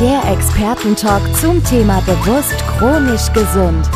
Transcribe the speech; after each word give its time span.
Der 0.00 0.22
Expertentalk 0.32 1.20
zum 1.36 1.62
Thema 1.62 2.00
bewusst 2.06 2.56
chronisch 2.78 3.30
gesund. 3.34 3.86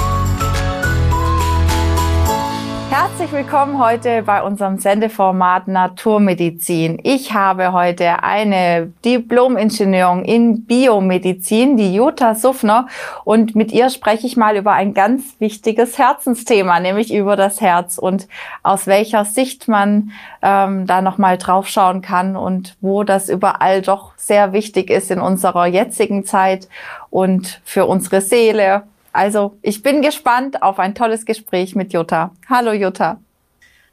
Herzlich 2.91 3.33
willkommen 3.33 3.83
heute 3.83 4.23
bei 4.23 4.43
unserem 4.43 4.77
Sendeformat 4.77 5.67
Naturmedizin. 5.67 7.01
Ich 7.03 7.33
habe 7.33 7.73
heute 7.73 8.23
eine 8.23 8.93
Diplom-Ingenieurin 9.03 10.27
in 10.27 10.67
Biomedizin, 10.67 11.79
die 11.79 11.95
Jutta 11.95 12.35
Suffner, 12.35 12.87
und 13.25 13.57
mit 13.57 13.73
ihr 13.73 13.89
spreche 13.89 14.27
ich 14.27 14.37
mal 14.37 14.59
über 14.59 14.73
ein 14.73 14.93
ganz 14.93 15.37
wichtiges 15.39 15.97
Herzensthema, 15.97 16.81
nämlich 16.81 17.15
über 17.15 17.35
das 17.37 17.63
Herz 17.63 17.97
und 17.97 18.29
aus 18.63 18.87
welcher 18.87 19.25
Sicht 19.25 19.69
man 19.69 20.11
ähm, 20.43 20.87
da 20.87 21.01
nochmal 21.01 21.39
draufschauen 21.39 22.03
kann 22.03 22.37
und 22.37 22.77
wo 22.83 23.05
das 23.05 23.31
überall 23.31 23.81
doch 23.81 24.14
sehr 24.27 24.53
wichtig 24.53 24.91
ist 24.91 25.11
in 25.11 25.21
unserer 25.21 25.67
jetzigen 25.67 26.25
Zeit 26.25 26.69
und 27.11 27.61
für 27.65 27.87
unsere 27.87 28.21
Seele 28.21 28.85
also 29.15 29.57
ich 29.63 29.81
bin 29.81 30.03
gespannt 30.03 30.61
auf 30.61 30.81
ein 30.81 30.97
tolles 30.97 31.25
Gespräch 31.25 31.77
mit 31.77 31.93
Jutta. 31.93 32.33
Hallo 32.51 32.73
Jutta. 32.73 33.21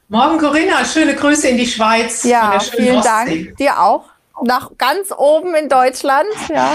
Morgen 0.08 0.36
Corinna, 0.38 0.84
schöne 0.84 1.14
Grüße 1.14 1.48
in 1.48 1.56
die 1.56 1.66
Schweiz. 1.66 2.24
Ja, 2.24 2.58
vielen 2.58 2.96
Ostsee. 2.96 3.44
Dank. 3.44 3.56
Dir 3.56 3.80
auch. 3.80 4.06
Nach 4.42 4.72
ganz 4.76 5.12
oben 5.16 5.54
in 5.54 5.68
Deutschland. 5.68 6.26
Ja. 6.52 6.72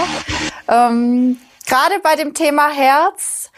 Ähm, 0.66 1.36
Gerade 1.66 2.00
bei 2.02 2.16
dem 2.16 2.32
Thema 2.32 2.70
Herz 2.70 3.50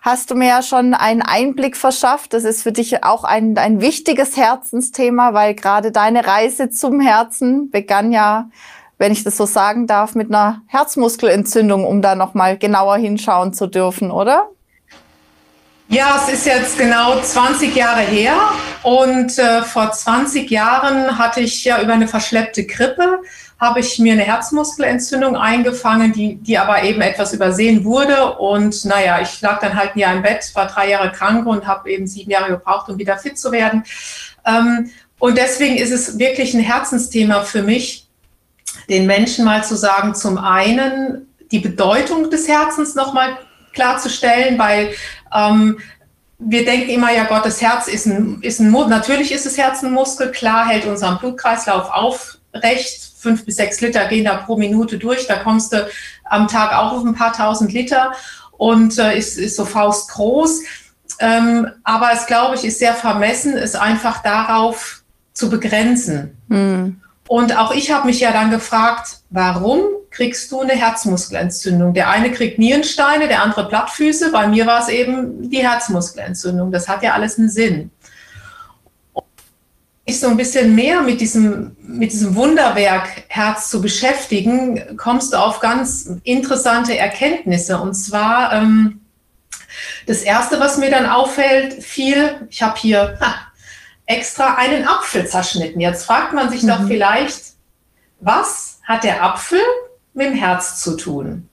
hast 0.00 0.30
du 0.30 0.34
mir 0.34 0.48
ja 0.48 0.62
schon 0.62 0.94
einen 0.94 1.20
Einblick 1.20 1.76
verschafft. 1.76 2.32
Das 2.32 2.44
ist 2.44 2.62
für 2.62 2.72
dich 2.72 3.04
auch 3.04 3.24
ein, 3.24 3.58
ein 3.58 3.82
wichtiges 3.82 4.38
Herzensthema, 4.38 5.34
weil 5.34 5.54
gerade 5.54 5.92
deine 5.92 6.26
Reise 6.26 6.70
zum 6.70 7.00
Herzen 7.00 7.70
begann 7.70 8.12
ja 8.12 8.48
wenn 8.98 9.12
ich 9.12 9.24
das 9.24 9.36
so 9.36 9.46
sagen 9.46 9.86
darf, 9.86 10.14
mit 10.14 10.28
einer 10.28 10.62
Herzmuskelentzündung, 10.66 11.86
um 11.86 12.02
da 12.02 12.14
nochmal 12.14 12.58
genauer 12.58 12.96
hinschauen 12.96 13.54
zu 13.54 13.66
dürfen, 13.66 14.10
oder? 14.10 14.48
Ja, 15.90 16.20
es 16.22 16.34
ist 16.34 16.46
jetzt 16.46 16.76
genau 16.76 17.18
20 17.18 17.74
Jahre 17.74 18.02
her 18.02 18.36
und 18.82 19.38
äh, 19.38 19.62
vor 19.62 19.90
20 19.90 20.50
Jahren 20.50 21.18
hatte 21.18 21.40
ich 21.40 21.64
ja 21.64 21.80
über 21.80 21.94
eine 21.94 22.06
verschleppte 22.06 22.66
Grippe, 22.66 23.20
habe 23.58 23.80
ich 23.80 23.98
mir 23.98 24.12
eine 24.12 24.22
Herzmuskelentzündung 24.22 25.34
eingefangen, 25.34 26.12
die, 26.12 26.36
die 26.36 26.58
aber 26.58 26.82
eben 26.82 27.00
etwas 27.00 27.32
übersehen 27.32 27.84
wurde. 27.84 28.34
Und 28.34 28.84
naja, 28.84 29.20
ich 29.22 29.40
lag 29.40 29.60
dann 29.60 29.76
halt 29.76 29.96
ein 29.96 29.98
Jahr 29.98 30.14
im 30.14 30.22
Bett, 30.22 30.50
war 30.54 30.66
drei 30.66 30.90
Jahre 30.90 31.10
krank 31.10 31.46
und 31.46 31.66
habe 31.66 31.90
eben 31.90 32.06
sieben 32.06 32.30
Jahre 32.30 32.50
gebraucht, 32.50 32.90
um 32.90 32.98
wieder 32.98 33.16
fit 33.16 33.38
zu 33.38 33.50
werden. 33.50 33.82
Ähm, 34.44 34.90
und 35.18 35.38
deswegen 35.38 35.76
ist 35.76 35.90
es 35.90 36.18
wirklich 36.18 36.52
ein 36.52 36.60
Herzensthema 36.60 37.42
für 37.42 37.62
mich, 37.62 38.07
den 38.88 39.06
Menschen 39.06 39.44
mal 39.44 39.64
zu 39.64 39.76
sagen, 39.76 40.14
zum 40.14 40.38
einen 40.38 41.26
die 41.50 41.60
Bedeutung 41.60 42.30
des 42.30 42.48
Herzens 42.48 42.94
nochmal 42.94 43.38
klarzustellen, 43.72 44.58
weil 44.58 44.94
ähm, 45.34 45.78
wir 46.38 46.64
denken 46.64 46.90
immer, 46.90 47.12
ja 47.12 47.24
Gott, 47.24 47.44
das 47.44 47.60
Herz 47.60 47.88
ist 47.88 48.06
ein, 48.06 48.40
ist 48.42 48.60
ein, 48.60 48.70
natürlich 48.70 49.32
ist 49.32 49.46
das 49.46 49.58
Herz 49.58 49.82
ein 49.82 49.92
Muskel, 49.92 50.30
klar 50.30 50.68
hält 50.68 50.86
unseren 50.86 51.18
Blutkreislauf 51.18 51.90
aufrecht, 51.90 53.12
fünf 53.16 53.44
bis 53.44 53.56
sechs 53.56 53.80
Liter 53.80 54.06
gehen 54.06 54.24
da 54.24 54.36
pro 54.36 54.56
Minute 54.56 54.98
durch, 54.98 55.26
da 55.26 55.36
kommst 55.36 55.72
du 55.72 55.88
am 56.24 56.46
Tag 56.46 56.72
auch 56.72 56.92
auf 56.92 57.04
ein 57.04 57.14
paar 57.14 57.32
tausend 57.32 57.72
Liter 57.72 58.12
und 58.52 58.98
äh, 58.98 59.16
ist, 59.18 59.38
ist 59.38 59.56
so 59.56 59.64
faustgroß. 59.64 60.62
Ähm, 61.20 61.68
aber 61.82 62.10
es, 62.12 62.26
glaube 62.26 62.54
ich, 62.54 62.64
ist 62.64 62.78
sehr 62.78 62.94
vermessen, 62.94 63.56
es 63.56 63.74
einfach 63.74 64.22
darauf 64.22 65.02
zu 65.32 65.50
begrenzen. 65.50 66.36
Mhm. 66.48 67.00
Und 67.28 67.56
auch 67.56 67.72
ich 67.72 67.92
habe 67.92 68.06
mich 68.06 68.20
ja 68.20 68.32
dann 68.32 68.50
gefragt, 68.50 69.18
warum 69.28 69.82
kriegst 70.10 70.50
du 70.50 70.62
eine 70.62 70.72
Herzmuskelentzündung? 70.72 71.92
Der 71.92 72.08
eine 72.08 72.32
kriegt 72.32 72.58
Nierensteine, 72.58 73.28
der 73.28 73.42
andere 73.42 73.68
Plattfüße. 73.68 74.32
Bei 74.32 74.48
mir 74.48 74.66
war 74.66 74.80
es 74.80 74.88
eben 74.88 75.50
die 75.50 75.58
Herzmuskelentzündung. 75.58 76.72
Das 76.72 76.88
hat 76.88 77.02
ja 77.02 77.12
alles 77.12 77.38
einen 77.38 77.50
Sinn. 77.50 77.90
Und 79.12 79.26
sich 80.06 80.20
so 80.20 80.28
ein 80.28 80.38
bisschen 80.38 80.74
mehr 80.74 81.02
mit 81.02 81.20
diesem, 81.20 81.76
mit 81.82 82.12
diesem 82.12 82.34
Wunderwerk 82.34 83.24
Herz 83.28 83.68
zu 83.68 83.82
beschäftigen, 83.82 84.96
kommst 84.96 85.34
du 85.34 85.36
auf 85.36 85.60
ganz 85.60 86.10
interessante 86.22 86.96
Erkenntnisse. 86.96 87.78
Und 87.78 87.92
zwar 87.92 88.54
ähm, 88.54 89.02
das 90.06 90.22
erste, 90.22 90.60
was 90.60 90.78
mir 90.78 90.90
dann 90.90 91.04
auffällt, 91.04 91.84
viel, 91.84 92.46
ich 92.48 92.62
habe 92.62 92.78
hier 92.78 93.18
extra 94.08 94.54
einen 94.54 94.88
Apfel 94.88 95.26
zerschnitten. 95.28 95.80
Jetzt 95.80 96.06
fragt 96.06 96.32
man 96.32 96.50
sich 96.50 96.64
mhm. 96.64 96.68
doch 96.68 96.86
vielleicht, 96.88 97.52
was 98.20 98.80
hat 98.82 99.04
der 99.04 99.22
Apfel 99.22 99.60
mit 100.14 100.26
dem 100.26 100.34
Herz 100.34 100.80
zu 100.80 100.96
tun? 100.96 101.48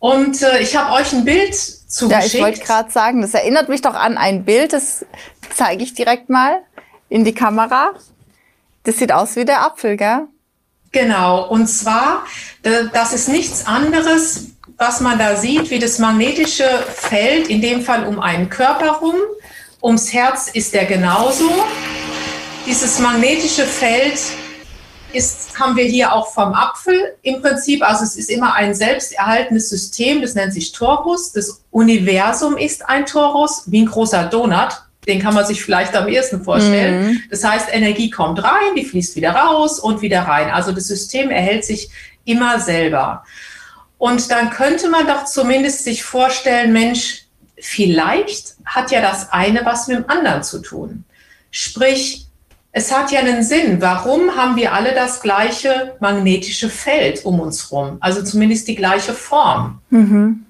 Und 0.00 0.42
äh, 0.42 0.60
ich 0.60 0.74
habe 0.74 0.92
euch 0.94 1.12
ein 1.12 1.24
Bild 1.24 1.54
zugeschickt. 1.54 2.32
Ja, 2.32 2.38
ich 2.38 2.42
wollte 2.42 2.60
gerade 2.60 2.90
sagen, 2.90 3.20
das 3.20 3.34
erinnert 3.34 3.68
mich 3.68 3.82
doch 3.82 3.94
an 3.94 4.16
ein 4.16 4.44
Bild, 4.44 4.72
das 4.72 5.04
zeige 5.54 5.84
ich 5.84 5.92
direkt 5.92 6.30
mal 6.30 6.62
in 7.10 7.24
die 7.24 7.34
Kamera. 7.34 7.92
Das 8.84 8.96
sieht 8.96 9.12
aus 9.12 9.36
wie 9.36 9.44
der 9.44 9.62
Apfel, 9.62 9.98
gell? 9.98 10.26
Genau, 10.92 11.46
und 11.46 11.68
zwar, 11.68 12.24
das 12.62 13.12
ist 13.12 13.28
nichts 13.28 13.66
anderes, 13.66 14.46
was 14.78 15.00
man 15.00 15.18
da 15.18 15.36
sieht, 15.36 15.70
wie 15.70 15.78
das 15.78 15.98
magnetische 15.98 16.66
Feld, 16.94 17.48
in 17.48 17.60
dem 17.60 17.82
Fall 17.82 18.06
um 18.06 18.18
einen 18.18 18.48
Körper 18.48 18.92
rum, 18.92 19.14
Ums 19.82 20.12
Herz 20.12 20.48
ist 20.52 20.74
er 20.74 20.84
genauso. 20.84 21.50
Dieses 22.66 22.98
magnetische 22.98 23.64
Feld 23.64 24.20
ist, 25.12 25.58
haben 25.58 25.74
wir 25.74 25.84
hier 25.84 26.12
auch 26.12 26.32
vom 26.32 26.52
Apfel 26.52 27.16
im 27.22 27.40
Prinzip. 27.40 27.82
Also 27.82 28.04
es 28.04 28.16
ist 28.16 28.28
immer 28.28 28.54
ein 28.54 28.74
selbsterhaltendes 28.74 29.70
System, 29.70 30.20
das 30.20 30.34
nennt 30.34 30.52
sich 30.52 30.72
Torus. 30.72 31.32
Das 31.32 31.62
Universum 31.70 32.58
ist 32.58 32.86
ein 32.88 33.06
Torus, 33.06 33.62
wie 33.66 33.82
ein 33.82 33.86
großer 33.86 34.24
Donut. 34.24 34.82
Den 35.08 35.18
kann 35.18 35.32
man 35.32 35.46
sich 35.46 35.62
vielleicht 35.62 35.96
am 35.96 36.08
ehesten 36.08 36.44
vorstellen. 36.44 37.06
Mhm. 37.06 37.22
Das 37.30 37.42
heißt, 37.42 37.68
Energie 37.72 38.10
kommt 38.10 38.42
rein, 38.44 38.74
die 38.76 38.84
fließt 38.84 39.16
wieder 39.16 39.32
raus 39.32 39.80
und 39.80 40.02
wieder 40.02 40.22
rein. 40.22 40.50
Also 40.50 40.72
das 40.72 40.88
System 40.88 41.30
erhält 41.30 41.64
sich 41.64 41.88
immer 42.26 42.60
selber. 42.60 43.24
Und 43.96 44.30
dann 44.30 44.50
könnte 44.50 44.90
man 44.90 45.06
doch 45.06 45.24
zumindest 45.24 45.84
sich 45.84 46.02
vorstellen, 46.02 46.74
Mensch, 46.74 47.24
vielleicht 47.60 48.56
hat 48.64 48.90
ja 48.90 49.00
das 49.00 49.30
eine 49.32 49.64
was 49.64 49.88
mit 49.88 49.98
dem 49.98 50.08
anderen 50.08 50.42
zu 50.42 50.60
tun. 50.60 51.04
Sprich, 51.50 52.26
es 52.72 52.92
hat 52.92 53.10
ja 53.10 53.20
einen 53.20 53.42
Sinn. 53.42 53.80
Warum 53.80 54.36
haben 54.36 54.56
wir 54.56 54.72
alle 54.72 54.94
das 54.94 55.20
gleiche 55.20 55.96
magnetische 56.00 56.68
Feld 56.68 57.24
um 57.24 57.40
uns 57.40 57.70
herum? 57.70 57.96
Also 58.00 58.22
zumindest 58.22 58.68
die 58.68 58.76
gleiche 58.76 59.12
Form. 59.12 59.80
Mhm. 59.90 60.46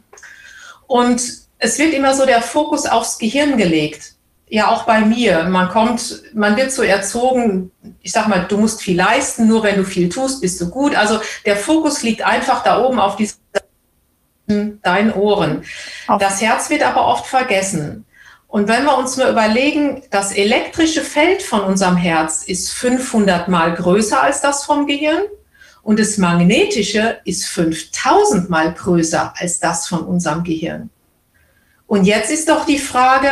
Und 0.87 1.23
es 1.59 1.79
wird 1.79 1.95
immer 1.95 2.15
so 2.15 2.27
der 2.27 2.43
Fokus 2.43 2.87
aufs 2.87 3.19
Gehirn 3.19 3.57
gelegt. 3.57 4.15
Ja, 4.49 4.69
auch 4.69 4.83
bei 4.83 5.01
mir. 5.01 5.45
Man 5.45 5.69
kommt, 5.69 6.23
man 6.35 6.57
wird 6.57 6.73
so 6.73 6.83
erzogen, 6.83 7.71
ich 8.03 8.11
sag 8.13 8.27
mal, 8.27 8.47
du 8.49 8.59
musst 8.59 8.83
viel 8.83 8.97
leisten, 8.97 9.47
nur 9.47 9.63
wenn 9.63 9.77
du 9.77 9.85
viel 9.85 10.09
tust, 10.09 10.41
bist 10.41 10.61
du 10.61 10.69
gut. 10.69 10.97
Also 10.97 11.21
der 11.47 11.57
Fokus 11.57 12.03
liegt 12.03 12.23
einfach 12.23 12.65
da 12.65 12.85
oben 12.85 12.99
auf 12.99 13.17
dieser 13.17 13.35
deinen 14.83 15.13
Ohren. 15.13 15.63
Das 16.19 16.41
Herz 16.41 16.71
wird 16.71 16.83
aber 16.83 17.07
oft 17.07 17.27
vergessen. 17.27 18.05
Und 18.51 18.67
wenn 18.67 18.85
wir 18.85 18.99
uns 18.99 19.17
nur 19.17 19.29
überlegen, 19.29 20.03
das 20.11 20.33
elektrische 20.33 21.03
Feld 21.03 21.43
von 21.43 21.61
unserem 21.61 21.97
Herz 21.97 22.43
ist 22.43 22.71
500 22.73 23.49
mal 23.49 23.75
größer 23.75 24.21
als 24.21 24.41
das 24.41 24.65
vom 24.65 24.87
Gehirn 24.87 25.23
und 25.83 26.01
das 26.01 26.19
magnetische 26.19 27.19
ist 27.25 27.47
5000 27.47 28.51
mal 28.51 28.75
größer 28.75 29.35
als 29.37 29.61
das 29.61 29.87
von 29.87 30.01
unserem 30.01 30.43
Gehirn. 30.43 30.91
Und 31.87 32.05
jetzt 32.05 32.31
ist 32.31 32.49
doch 32.49 32.67
die 32.67 32.79
Frage, 32.79 33.31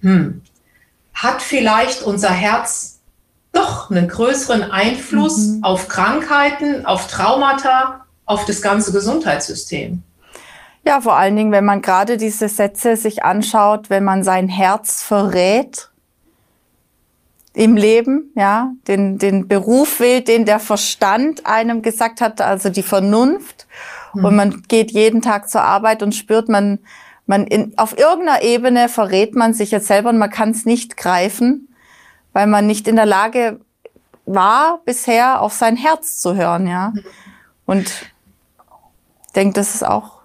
hm, 0.00 0.42
hat 1.14 1.42
vielleicht 1.42 2.02
unser 2.02 2.30
Herz 2.30 3.00
doch 3.52 3.90
einen 3.90 4.08
größeren 4.08 4.70
Einfluss 4.70 5.38
mhm. 5.38 5.64
auf 5.64 5.88
Krankheiten, 5.88 6.86
auf 6.86 7.08
Traumata, 7.08 8.06
auf 8.24 8.44
das 8.44 8.62
ganze 8.62 8.92
Gesundheitssystem? 8.92 10.02
Ja, 10.84 11.00
vor 11.00 11.16
allen 11.16 11.36
Dingen, 11.36 11.52
wenn 11.52 11.64
man 11.64 11.82
gerade 11.82 12.16
diese 12.16 12.48
Sätze 12.48 12.96
sich 12.96 13.22
anschaut, 13.22 13.90
wenn 13.90 14.04
man 14.04 14.22
sein 14.22 14.48
Herz 14.48 15.02
verrät 15.02 15.90
im 17.52 17.76
Leben, 17.76 18.32
ja, 18.34 18.72
den, 18.88 19.18
den 19.18 19.48
Beruf 19.48 20.00
wählt, 20.00 20.28
den 20.28 20.44
der 20.46 20.60
Verstand 20.60 21.46
einem 21.46 21.82
gesagt 21.82 22.20
hat, 22.20 22.40
also 22.40 22.70
die 22.70 22.82
Vernunft. 22.82 23.66
Mhm. 24.14 24.24
Und 24.24 24.36
man 24.36 24.62
geht 24.68 24.92
jeden 24.92 25.20
Tag 25.20 25.50
zur 25.50 25.62
Arbeit 25.62 26.02
und 26.02 26.14
spürt, 26.14 26.48
man, 26.48 26.78
man 27.26 27.46
in, 27.46 27.76
auf 27.76 27.98
irgendeiner 27.98 28.42
Ebene 28.42 28.88
verrät 28.88 29.34
man 29.34 29.52
sich 29.52 29.72
jetzt 29.72 29.88
selber 29.88 30.10
und 30.10 30.18
man 30.18 30.30
kann 30.30 30.50
es 30.50 30.64
nicht 30.64 30.96
greifen, 30.96 31.68
weil 32.32 32.46
man 32.46 32.66
nicht 32.66 32.88
in 32.88 32.96
der 32.96 33.06
Lage 33.06 33.60
war, 34.24 34.80
bisher 34.84 35.42
auf 35.42 35.52
sein 35.52 35.76
Herz 35.76 36.18
zu 36.18 36.36
hören, 36.36 36.66
ja. 36.66 36.90
Mhm. 36.90 37.04
Und 37.66 38.12
denkt, 39.36 39.56
das 39.56 39.74
ist 39.74 39.84
auch 39.84 40.19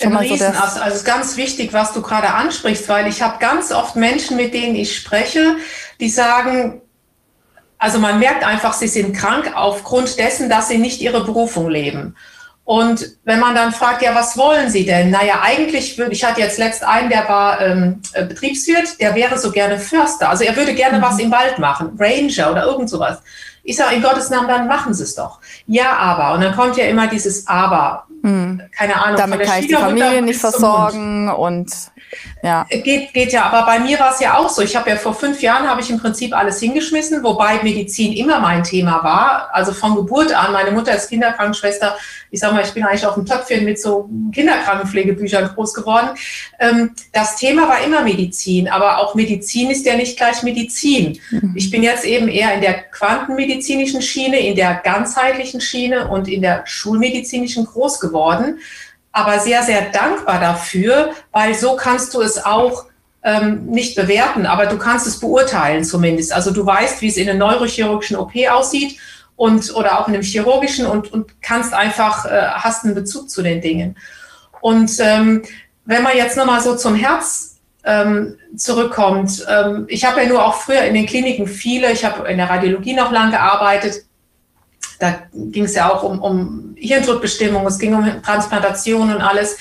Schon 0.00 0.12
mal 0.12 0.26
so 0.26 0.44
also, 0.44 0.80
also 0.80 0.96
ist 0.96 1.04
ganz 1.04 1.36
wichtig, 1.36 1.72
was 1.72 1.92
du 1.92 2.02
gerade 2.02 2.28
ansprichst, 2.28 2.88
weil 2.88 3.08
ich 3.08 3.20
habe 3.20 3.38
ganz 3.40 3.72
oft 3.72 3.96
Menschen, 3.96 4.36
mit 4.36 4.54
denen 4.54 4.76
ich 4.76 4.96
spreche, 4.96 5.56
die 5.98 6.08
sagen, 6.08 6.80
also 7.78 7.98
man 7.98 8.18
merkt 8.18 8.44
einfach, 8.44 8.74
sie 8.74 8.88
sind 8.88 9.16
krank 9.16 9.52
aufgrund 9.54 10.18
dessen, 10.18 10.48
dass 10.48 10.68
sie 10.68 10.78
nicht 10.78 11.00
ihre 11.00 11.24
Berufung 11.24 11.68
leben. 11.68 12.14
Und 12.68 13.16
wenn 13.24 13.40
man 13.40 13.54
dann 13.54 13.72
fragt, 13.72 14.02
ja, 14.02 14.14
was 14.14 14.36
wollen 14.36 14.68
Sie 14.68 14.84
denn? 14.84 15.10
Naja, 15.10 15.40
eigentlich 15.42 15.96
würde, 15.96 16.12
ich 16.12 16.22
hatte 16.22 16.42
jetzt 16.42 16.58
letzt 16.58 16.84
einen, 16.84 17.08
der 17.08 17.26
war 17.26 17.62
ähm, 17.62 18.02
äh, 18.12 18.26
Betriebswirt, 18.26 19.00
der 19.00 19.14
wäre 19.14 19.38
so 19.38 19.50
gerne 19.50 19.78
Förster. 19.78 20.28
Also 20.28 20.44
er 20.44 20.54
würde 20.54 20.74
gerne 20.74 20.98
mhm. 20.98 21.02
was 21.02 21.18
im 21.18 21.30
Wald 21.30 21.58
machen, 21.58 21.96
Ranger 21.98 22.50
oder 22.50 22.66
irgend 22.66 22.90
sowas. 22.90 23.22
Ich 23.62 23.76
sage, 23.76 23.96
in 23.96 24.02
Gottes 24.02 24.28
Namen, 24.28 24.48
dann 24.48 24.66
machen 24.66 24.92
Sie 24.92 25.02
es 25.02 25.14
doch. 25.14 25.40
Ja, 25.66 25.96
aber. 25.96 26.34
Und 26.34 26.42
dann 26.42 26.54
kommt 26.54 26.76
ja 26.76 26.86
immer 26.86 27.06
dieses 27.06 27.46
Aber. 27.46 28.04
Hm. 28.22 28.60
Keine 28.76 29.02
Ahnung. 29.02 29.16
Damit 29.16 29.42
kann 29.42 29.60
ich 29.60 29.68
die 29.68 29.74
Familie 29.74 30.22
nicht 30.22 30.40
versorgen 30.40 31.28
und 31.30 31.70
ja. 32.42 32.66
Geht, 32.70 33.12
geht 33.12 33.32
ja, 33.32 33.44
aber 33.44 33.66
bei 33.66 33.78
mir 33.80 33.98
war 33.98 34.12
es 34.12 34.20
ja 34.20 34.36
auch 34.36 34.48
so. 34.48 34.62
Ich 34.62 34.76
habe 34.76 34.90
ja 34.90 34.96
vor 34.96 35.14
fünf 35.14 35.42
Jahren 35.42 35.68
habe 35.68 35.80
ich 35.80 35.90
im 35.90 35.98
Prinzip 35.98 36.34
alles 36.36 36.60
hingeschmissen, 36.60 37.22
wobei 37.22 37.62
Medizin 37.62 38.12
immer 38.12 38.40
mein 38.40 38.64
Thema 38.64 39.02
war. 39.02 39.48
Also 39.52 39.72
von 39.72 39.94
Geburt 39.94 40.32
an. 40.32 40.52
Meine 40.52 40.70
Mutter 40.70 40.94
ist 40.94 41.08
Kinderkrankenschwester. 41.08 41.96
Ich 42.30 42.40
sage 42.40 42.54
mal, 42.54 42.64
ich 42.64 42.72
bin 42.72 42.84
eigentlich 42.84 43.06
auf 43.06 43.14
dem 43.14 43.26
Töpfchen 43.26 43.64
mit 43.64 43.80
so 43.80 44.08
Kinderkrankenpflegebüchern 44.32 45.50
groß 45.54 45.74
geworden. 45.74 46.10
Ähm, 46.58 46.92
das 47.12 47.36
Thema 47.36 47.68
war 47.68 47.84
immer 47.84 48.02
Medizin, 48.02 48.68
aber 48.68 48.98
auch 48.98 49.14
Medizin 49.14 49.70
ist 49.70 49.86
ja 49.86 49.96
nicht 49.96 50.16
gleich 50.16 50.42
Medizin. 50.42 51.20
Mhm. 51.30 51.54
Ich 51.56 51.70
bin 51.70 51.82
jetzt 51.82 52.04
eben 52.04 52.28
eher 52.28 52.54
in 52.54 52.60
der 52.60 52.82
quantenmedizinischen 52.82 54.02
Schiene, 54.02 54.38
in 54.38 54.56
der 54.56 54.74
ganzheitlichen 54.74 55.37
Schiene 55.60 56.08
und 56.08 56.28
in 56.28 56.42
der 56.42 56.66
schulmedizinischen 56.66 57.64
groß 57.64 58.00
geworden 58.00 58.58
aber 59.18 59.40
sehr, 59.40 59.62
sehr 59.62 59.90
dankbar 59.90 60.40
dafür, 60.40 61.10
weil 61.32 61.54
so 61.54 61.76
kannst 61.76 62.14
du 62.14 62.20
es 62.20 62.44
auch 62.44 62.86
ähm, 63.22 63.66
nicht 63.66 63.96
bewerten, 63.96 64.46
aber 64.46 64.66
du 64.66 64.78
kannst 64.78 65.06
es 65.06 65.18
beurteilen 65.18 65.84
zumindest. 65.84 66.32
Also 66.32 66.52
du 66.52 66.64
weißt, 66.64 67.02
wie 67.02 67.08
es 67.08 67.16
in 67.16 67.28
einem 67.28 67.40
neurochirurgischen 67.40 68.16
OP 68.16 68.32
aussieht 68.48 68.98
und 69.36 69.74
oder 69.74 70.00
auch 70.00 70.08
in 70.08 70.14
einem 70.14 70.22
chirurgischen 70.22 70.86
und, 70.86 71.12
und 71.12 71.42
kannst 71.42 71.74
einfach, 71.74 72.26
äh, 72.26 72.46
hast 72.52 72.84
einen 72.84 72.94
Bezug 72.94 73.28
zu 73.28 73.42
den 73.42 73.60
Dingen. 73.60 73.96
Und 74.60 74.92
ähm, 75.00 75.42
wenn 75.84 76.02
man 76.02 76.16
jetzt 76.16 76.36
nochmal 76.36 76.60
so 76.60 76.76
zum 76.76 76.94
Herz 76.94 77.56
ähm, 77.84 78.36
zurückkommt, 78.56 79.44
ähm, 79.48 79.86
ich 79.88 80.04
habe 80.04 80.22
ja 80.22 80.28
nur 80.28 80.44
auch 80.44 80.54
früher 80.54 80.82
in 80.82 80.94
den 80.94 81.06
Kliniken 81.06 81.46
viele, 81.46 81.90
ich 81.90 82.04
habe 82.04 82.28
in 82.28 82.36
der 82.36 82.50
Radiologie 82.50 82.94
noch 82.94 83.10
lang 83.10 83.30
gearbeitet, 83.30 84.04
da 84.98 85.20
ging 85.32 85.64
es 85.64 85.74
ja 85.74 85.92
auch 85.92 86.02
um, 86.02 86.20
um 86.20 86.74
Hirntodbestimmung, 86.76 87.66
es 87.66 87.78
ging 87.78 87.94
um 87.94 88.22
Transplantation 88.22 89.12
und 89.12 89.20
alles. 89.20 89.56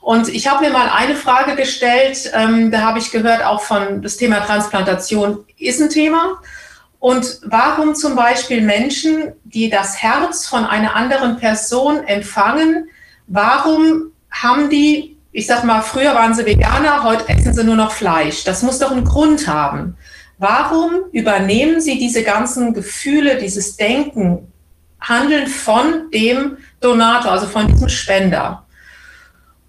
Und 0.00 0.28
ich 0.28 0.48
habe 0.48 0.64
mir 0.64 0.72
mal 0.72 0.88
eine 0.88 1.14
Frage 1.14 1.56
gestellt, 1.56 2.30
ähm, 2.32 2.70
da 2.70 2.80
habe 2.80 2.98
ich 2.98 3.10
gehört, 3.10 3.44
auch 3.44 3.62
von 3.62 4.00
das 4.00 4.16
Thema 4.16 4.40
Transplantation 4.40 5.44
ist 5.58 5.80
ein 5.80 5.90
Thema. 5.90 6.40
Und 7.00 7.40
warum 7.44 7.94
zum 7.94 8.16
Beispiel 8.16 8.60
Menschen, 8.60 9.32
die 9.44 9.70
das 9.70 10.02
Herz 10.02 10.46
von 10.46 10.64
einer 10.64 10.96
anderen 10.96 11.36
Person 11.36 12.04
empfangen, 12.04 12.88
warum 13.26 14.12
haben 14.30 14.70
die, 14.70 15.16
ich 15.32 15.46
sag 15.46 15.64
mal, 15.64 15.82
früher 15.82 16.14
waren 16.14 16.34
sie 16.34 16.46
Veganer, 16.46 17.02
heute 17.04 17.28
essen 17.28 17.54
sie 17.54 17.64
nur 17.64 17.76
noch 17.76 17.92
Fleisch. 17.92 18.44
Das 18.44 18.62
muss 18.62 18.78
doch 18.78 18.90
einen 18.90 19.04
Grund 19.04 19.46
haben. 19.46 19.96
Warum 20.38 20.92
übernehmen 21.12 21.80
sie 21.80 21.98
diese 21.98 22.22
ganzen 22.22 22.72
Gefühle, 22.72 23.38
dieses 23.38 23.76
Denken 23.76 24.52
Handeln 25.00 25.46
von 25.46 26.10
dem 26.12 26.58
Donator, 26.80 27.32
also 27.32 27.46
von 27.46 27.66
diesem 27.68 27.88
Spender. 27.88 28.64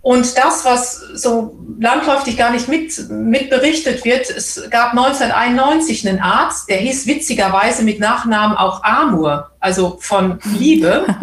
Und 0.01 0.37
das, 0.37 0.63
was 0.63 0.95
so 1.13 1.59
landläufig 1.79 2.37
gar 2.37 2.51
nicht 2.51 2.69
mit, 2.69 3.09
mit 3.09 3.49
berichtet 3.49 4.05
wird, 4.05 4.29
es 4.29 4.61
gab 4.69 4.91
1991 4.91 6.07
einen 6.07 6.19
Arzt, 6.19 6.69
der 6.69 6.77
hieß 6.77 7.05
witzigerweise 7.05 7.83
mit 7.83 7.99
Nachnamen 7.99 8.57
auch 8.57 8.83
Amur, 8.83 9.51
also 9.59 9.97
von 9.99 10.39
Liebe. 10.57 11.05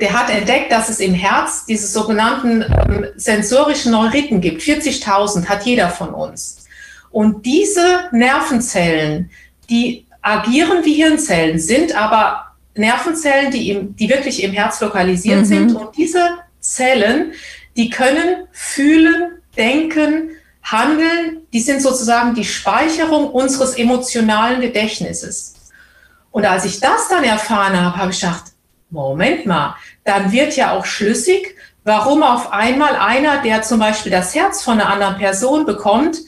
Der 0.00 0.12
hat 0.12 0.28
entdeckt, 0.28 0.72
dass 0.72 0.88
es 0.88 0.98
im 0.98 1.14
Herz 1.14 1.66
diese 1.66 1.86
sogenannten 1.86 2.62
ähm, 2.62 3.06
sensorischen 3.14 3.92
Neuriten 3.92 4.40
gibt. 4.40 4.60
40.000 4.60 5.46
hat 5.46 5.64
jeder 5.64 5.88
von 5.88 6.12
uns. 6.12 6.66
Und 7.10 7.46
diese 7.46 8.08
Nervenzellen, 8.10 9.30
die 9.70 10.06
agieren 10.20 10.84
wie 10.84 10.94
Hirnzellen, 10.94 11.60
sind 11.60 11.94
aber 11.94 12.53
Nervenzellen, 12.74 13.50
die, 13.50 13.70
im, 13.70 13.96
die 13.96 14.08
wirklich 14.08 14.42
im 14.42 14.52
Herz 14.52 14.80
lokalisiert 14.80 15.40
mhm. 15.40 15.44
sind. 15.44 15.74
Und 15.74 15.96
diese 15.96 16.38
Zellen, 16.60 17.32
die 17.76 17.90
können 17.90 18.46
fühlen, 18.52 19.38
denken, 19.56 20.30
handeln. 20.62 21.46
Die 21.52 21.60
sind 21.60 21.82
sozusagen 21.82 22.34
die 22.34 22.44
Speicherung 22.44 23.30
unseres 23.30 23.74
emotionalen 23.74 24.60
Gedächtnisses. 24.60 25.54
Und 26.30 26.46
als 26.46 26.64
ich 26.64 26.80
das 26.80 27.08
dann 27.08 27.22
erfahren 27.22 27.80
habe, 27.80 27.96
habe 27.96 28.10
ich 28.10 28.20
gedacht, 28.20 28.44
Moment 28.90 29.46
mal, 29.46 29.76
dann 30.04 30.32
wird 30.32 30.56
ja 30.56 30.72
auch 30.72 30.84
schlüssig, 30.84 31.54
warum 31.84 32.22
auf 32.22 32.52
einmal 32.52 32.96
einer, 32.96 33.42
der 33.42 33.62
zum 33.62 33.78
Beispiel 33.78 34.10
das 34.10 34.34
Herz 34.34 34.62
von 34.62 34.80
einer 34.80 34.90
anderen 34.90 35.18
Person 35.18 35.66
bekommt, 35.66 36.18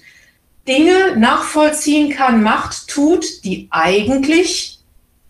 Dinge 0.68 1.16
nachvollziehen 1.16 2.11
kann, 2.11 2.42
macht, 2.42 2.88
tut, 2.88 3.44
die 3.44 3.68
eigentlich 3.70 4.75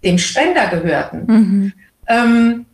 dem 0.03 0.19
Spender 0.19 0.69
gehörten. 0.69 1.25
Mhm. 1.27 1.73
Ähm, 2.09 2.67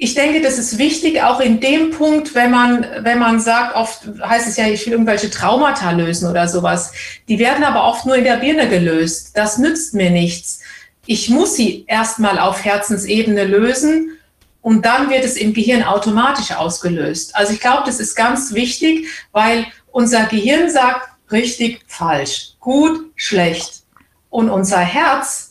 ich 0.00 0.14
denke, 0.14 0.40
das 0.40 0.58
ist 0.58 0.78
wichtig, 0.78 1.22
auch 1.22 1.40
in 1.40 1.58
dem 1.58 1.90
Punkt, 1.90 2.36
wenn 2.36 2.52
man, 2.52 2.86
wenn 3.00 3.18
man 3.18 3.40
sagt, 3.40 3.74
oft 3.74 4.02
heißt 4.22 4.46
es 4.46 4.56
ja, 4.56 4.68
ich 4.68 4.86
will 4.86 4.92
irgendwelche 4.92 5.28
Traumata 5.28 5.90
lösen 5.90 6.30
oder 6.30 6.46
sowas. 6.46 6.92
Die 7.26 7.40
werden 7.40 7.64
aber 7.64 7.82
oft 7.84 8.06
nur 8.06 8.14
in 8.14 8.22
der 8.22 8.36
Birne 8.36 8.68
gelöst. 8.68 9.36
Das 9.36 9.58
nützt 9.58 9.94
mir 9.94 10.10
nichts. 10.10 10.60
Ich 11.04 11.30
muss 11.30 11.56
sie 11.56 11.84
erstmal 11.88 12.38
auf 12.38 12.64
Herzensebene 12.64 13.44
lösen 13.44 14.16
und 14.62 14.84
dann 14.84 15.10
wird 15.10 15.24
es 15.24 15.36
im 15.36 15.52
Gehirn 15.52 15.82
automatisch 15.82 16.52
ausgelöst. 16.52 17.34
Also 17.34 17.52
ich 17.52 17.60
glaube, 17.60 17.82
das 17.86 17.98
ist 17.98 18.14
ganz 18.14 18.54
wichtig, 18.54 19.08
weil 19.32 19.66
unser 19.90 20.26
Gehirn 20.26 20.70
sagt 20.70 21.08
richtig, 21.32 21.80
falsch, 21.88 22.54
gut, 22.60 23.10
schlecht. 23.16 23.82
Und 24.30 24.48
unser 24.48 24.78
Herz 24.78 25.47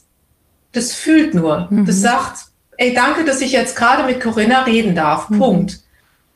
das 0.77 0.93
fühlt 0.93 1.33
nur. 1.33 1.67
Mhm. 1.69 1.85
Das 1.85 2.01
sagt, 2.01 2.45
ey, 2.77 2.93
danke, 2.93 3.25
dass 3.25 3.41
ich 3.41 3.51
jetzt 3.51 3.75
gerade 3.75 4.03
mit 4.03 4.21
Corinna 4.21 4.61
reden 4.61 4.95
darf. 4.95 5.29
Mhm. 5.29 5.39
Punkt. 5.39 5.79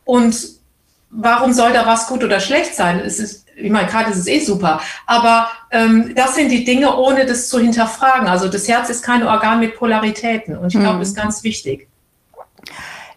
Und 0.04 0.36
warum 1.10 1.54
soll 1.54 1.72
da 1.72 1.86
was 1.86 2.08
gut 2.08 2.24
oder 2.24 2.40
schlecht 2.40 2.76
sein? 2.76 3.00
Es 3.00 3.20
ist, 3.20 3.46
ich 3.56 3.72
meine, 3.72 3.88
gerade 3.88 4.12
ist 4.12 4.18
es 4.18 4.28
eh 4.28 4.40
super. 4.40 4.82
Aber 5.06 5.48
ähm, 5.70 6.14
das 6.16 6.36
sind 6.36 6.50
die 6.50 6.66
Dinge, 6.66 6.98
ohne 6.98 7.26
das 7.26 7.50
zu 7.50 7.60
hinterfragen. 7.60 8.28
Also 8.28 8.48
das 8.48 8.68
Herz 8.68 8.90
ist 8.90 9.04
kein 9.04 9.24
Organ 9.24 9.60
mit 9.60 9.78
Polaritäten. 9.78 10.58
Und 10.58 10.74
ich 10.74 10.80
glaube, 10.80 10.96
mhm. 10.96 11.00
das 11.00 11.10
ist 11.10 11.18
ganz 11.18 11.44
wichtig. 11.44 11.88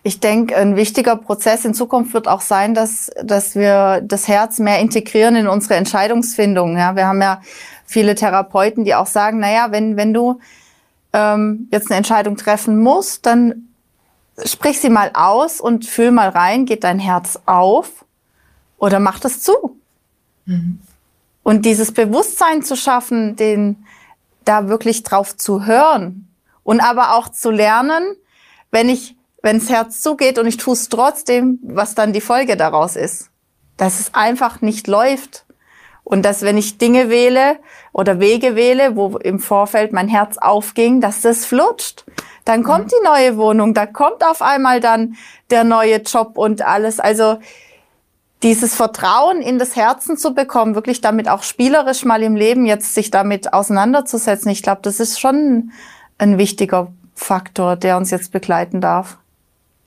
Ich 0.06 0.20
denke, 0.20 0.54
ein 0.54 0.76
wichtiger 0.76 1.16
Prozess 1.16 1.64
in 1.64 1.72
Zukunft 1.72 2.12
wird 2.12 2.28
auch 2.28 2.42
sein, 2.42 2.74
dass, 2.74 3.10
dass 3.22 3.54
wir 3.54 4.02
das 4.04 4.28
Herz 4.28 4.58
mehr 4.58 4.78
integrieren 4.80 5.34
in 5.34 5.48
unsere 5.48 5.76
Entscheidungsfindung. 5.76 6.76
Ja, 6.76 6.94
wir 6.94 7.06
haben 7.06 7.22
ja 7.22 7.40
viele 7.86 8.14
Therapeuten, 8.14 8.84
die 8.84 8.94
auch 8.94 9.06
sagen, 9.06 9.38
naja, 9.38 9.68
wenn, 9.70 9.96
wenn 9.96 10.12
du 10.12 10.40
ähm, 11.14 11.68
jetzt 11.70 11.90
eine 11.90 11.96
Entscheidung 11.96 12.36
treffen 12.36 12.82
musst, 12.82 13.24
dann 13.24 13.68
sprich 14.44 14.80
sie 14.80 14.90
mal 14.90 15.12
aus 15.14 15.60
und 15.60 15.86
fühl 15.86 16.10
mal 16.10 16.28
rein, 16.28 16.66
geht 16.66 16.84
dein 16.84 16.98
Herz 16.98 17.38
auf 17.46 18.04
oder 18.78 18.98
mach 18.98 19.20
das 19.20 19.40
zu. 19.40 19.78
Mhm. 20.44 20.80
Und 21.44 21.64
dieses 21.64 21.92
Bewusstsein 21.92 22.62
zu 22.62 22.76
schaffen, 22.76 23.36
den 23.36 23.86
da 24.44 24.68
wirklich 24.68 25.04
drauf 25.04 25.36
zu 25.36 25.64
hören 25.64 26.28
und 26.64 26.80
aber 26.80 27.14
auch 27.14 27.28
zu 27.28 27.50
lernen, 27.50 28.16
wenn 28.70 28.88
ich, 28.88 29.16
wenns 29.40 29.68
Herz 29.68 30.00
zugeht 30.00 30.38
und 30.38 30.46
ich 30.46 30.56
tue 30.56 30.72
es 30.72 30.88
trotzdem, 30.88 31.58
was 31.62 31.94
dann 31.94 32.14
die 32.14 32.22
Folge 32.22 32.56
daraus 32.56 32.96
ist. 32.96 33.30
Dass 33.76 34.00
es 34.00 34.14
einfach 34.14 34.62
nicht 34.62 34.86
läuft. 34.86 35.44
Und 36.04 36.22
dass 36.22 36.42
wenn 36.42 36.58
ich 36.58 36.78
Dinge 36.78 37.08
wähle 37.08 37.56
oder 37.92 38.20
Wege 38.20 38.54
wähle, 38.54 38.94
wo 38.94 39.16
im 39.18 39.40
Vorfeld 39.40 39.92
mein 39.92 40.08
Herz 40.08 40.36
aufging, 40.38 41.00
dass 41.00 41.22
das 41.22 41.46
flutscht. 41.46 42.04
Dann 42.44 42.62
kommt 42.62 42.86
mhm. 42.86 42.90
die 42.90 43.04
neue 43.04 43.36
Wohnung, 43.38 43.72
da 43.72 43.86
kommt 43.86 44.22
auf 44.22 44.42
einmal 44.42 44.80
dann 44.80 45.16
der 45.50 45.64
neue 45.64 45.96
Job 46.02 46.36
und 46.36 46.62
alles. 46.62 47.00
Also 47.00 47.38
dieses 48.42 48.74
Vertrauen 48.74 49.40
in 49.40 49.58
das 49.58 49.74
Herzen 49.74 50.18
zu 50.18 50.34
bekommen, 50.34 50.74
wirklich 50.74 51.00
damit 51.00 51.30
auch 51.30 51.42
spielerisch 51.42 52.04
mal 52.04 52.22
im 52.22 52.36
Leben 52.36 52.66
jetzt 52.66 52.94
sich 52.94 53.10
damit 53.10 53.54
auseinanderzusetzen, 53.54 54.50
ich 54.50 54.62
glaube, 54.62 54.82
das 54.82 55.00
ist 55.00 55.18
schon 55.18 55.72
ein 56.18 56.36
wichtiger 56.36 56.92
Faktor, 57.14 57.76
der 57.76 57.96
uns 57.96 58.10
jetzt 58.10 58.32
begleiten 58.32 58.82
darf. 58.82 59.16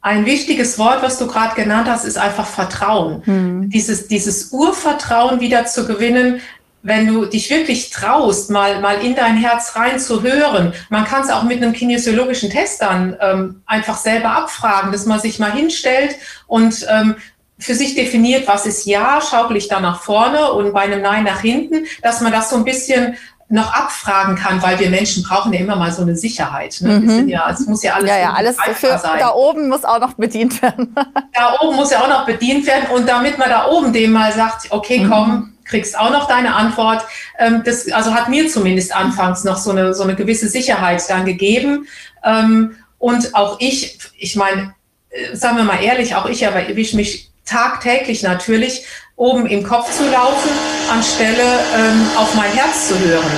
Ein 0.08 0.26
wichtiges 0.26 0.80
Wort, 0.80 1.04
was 1.04 1.20
du 1.20 1.28
gerade 1.28 1.54
genannt 1.56 1.90
hast, 1.90 2.06
ist 2.06 2.18
einfach 2.18 2.48
Vertrauen. 2.48 3.24
Hm. 3.26 3.70
Dieses, 3.70 4.08
dieses 4.08 4.54
Urvertrauen 4.54 5.42
wieder 5.42 5.66
zu 5.66 5.86
gewinnen, 5.86 6.40
wenn 6.82 7.08
du 7.08 7.26
dich 7.26 7.50
wirklich 7.50 7.90
traust, 7.90 8.50
mal, 8.50 8.80
mal 8.80 9.02
in 9.02 9.16
dein 9.16 9.36
Herz 9.36 9.76
rein 9.76 10.00
zu 10.00 10.24
hören. 10.24 10.72
Man 10.90 11.04
kann 11.04 11.24
es 11.24 11.30
auch 11.30 11.44
mit 11.44 11.62
einem 11.62 11.74
kinesiologischen 11.74 12.50
Test 12.50 12.82
dann 12.82 13.18
ähm, 13.20 13.62
einfach 13.66 13.98
selber 13.98 14.30
abfragen, 14.30 14.94
dass 14.94 15.06
man 15.06 15.20
sich 15.20 15.40
mal 15.40 15.52
hinstellt 15.52 16.16
und 16.48 16.88
ähm, 16.90 17.18
für 17.60 17.76
sich 17.76 17.94
definiert, 17.94 18.48
was 18.48 18.66
ist 18.66 18.86
Ja, 18.86 19.20
schaukel 19.20 19.58
ich 19.58 19.68
da 19.68 19.82
nach 19.82 20.02
vorne 20.02 20.54
und 20.54 20.72
bei 20.72 20.84
einem 20.84 21.02
Nein 21.02 21.26
nach 21.26 21.42
hinten, 21.42 21.86
dass 22.02 22.22
man 22.22 22.32
das 22.32 22.50
so 22.50 22.56
ein 22.56 22.64
bisschen 22.64 23.18
noch 23.50 23.74
abfragen 23.74 24.36
kann, 24.36 24.62
weil 24.62 24.78
wir 24.80 24.90
Menschen 24.90 25.24
brauchen 25.24 25.54
ja 25.54 25.62
immer 25.62 25.78
mal 25.78 25.92
so 25.92 26.02
eine 26.02 26.18
Sicherheit. 26.18 26.78
Ne? 26.82 27.00
Mhm. 27.00 27.30
Ja, 27.30 27.50
es 27.50 27.66
muss 27.66 27.82
ja 27.82 27.94
alles, 27.94 28.10
ja, 28.10 28.18
ja, 28.18 28.34
alles 28.34 28.58
für, 28.74 28.98
sein. 28.98 29.20
Da 29.20 29.34
oben 29.34 29.70
muss 29.70 29.86
auch 29.86 30.00
noch 30.00 30.14
bedient 30.14 30.62
werden. 30.62 30.94
da 31.34 31.56
oben 31.62 31.78
muss 31.78 31.92
ja 31.92 32.02
auch 32.02 32.10
noch 32.10 32.26
bedient 32.26 32.68
werden. 32.68 32.90
Und 32.94 33.08
damit 33.08 33.38
man 33.38 33.50
da 33.50 33.68
oben 33.70 33.94
dem 33.94 34.12
mal 34.12 34.34
sagt, 34.34 34.68
okay, 34.72 35.00
mhm. 35.00 35.10
komm, 35.10 35.54
kriegst 35.64 35.98
auch 35.98 36.12
noch 36.12 36.28
deine 36.28 36.56
Antwort. 36.56 37.06
Ähm, 37.40 37.62
das 37.64 37.90
also 37.92 38.14
hat 38.14 38.28
mir 38.28 38.50
zumindest 38.50 38.94
anfangs 38.94 39.46
noch 39.46 39.58
so 39.58 39.72
eine, 39.72 39.94
so 39.94 40.04
eine 40.04 40.16
gewisse 40.16 40.50
Sicherheit 40.50 41.02
dann 41.08 41.24
gegeben. 41.24 41.88
Ähm, 42.26 42.76
und 42.98 43.34
auch 43.34 43.58
ich, 43.62 43.98
ich 44.18 44.36
meine, 44.36 44.74
äh, 45.10 45.36
sagen 45.36 45.56
wir 45.56 45.64
mal 45.64 45.82
ehrlich, 45.82 46.16
auch 46.16 46.26
ich 46.26 46.44
erwische 46.44 46.98
mich 46.98 47.32
tagtäglich 47.46 48.24
natürlich, 48.24 48.86
oben 49.18 49.48
im 49.48 49.64
Kopf 49.64 49.92
zu 49.92 50.10
laufen, 50.10 50.52
anstelle 50.90 51.60
ähm, 51.76 52.08
auf 52.16 52.34
mein 52.36 52.52
Herz 52.52 52.88
zu 52.88 52.98
hören. 53.00 53.32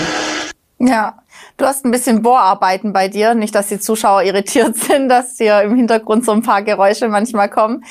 Ja, 0.77 1.19
du 1.57 1.65
hast 1.65 1.85
ein 1.85 1.91
bisschen 1.91 2.21
Bohrarbeiten 2.21 2.93
bei 2.93 3.07
dir. 3.07 3.33
Nicht, 3.33 3.55
dass 3.55 3.67
die 3.67 3.79
Zuschauer 3.79 4.23
irritiert 4.23 4.75
sind, 4.77 5.09
dass 5.09 5.37
hier 5.37 5.61
im 5.61 5.75
Hintergrund 5.75 6.25
so 6.25 6.33
ein 6.33 6.43
paar 6.43 6.61
Geräusche 6.61 7.07
manchmal 7.07 7.49
kommen. 7.49 7.85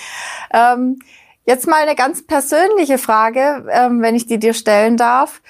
Ähm, 0.52 0.98
jetzt 1.46 1.66
mal 1.66 1.82
eine 1.82 1.94
ganz 1.94 2.26
persönliche 2.26 2.98
Frage, 2.98 3.66
ähm, 3.70 4.02
wenn 4.02 4.14
ich 4.14 4.26
die 4.26 4.38
dir 4.38 4.54
stellen 4.54 4.96
darf. 4.96 5.40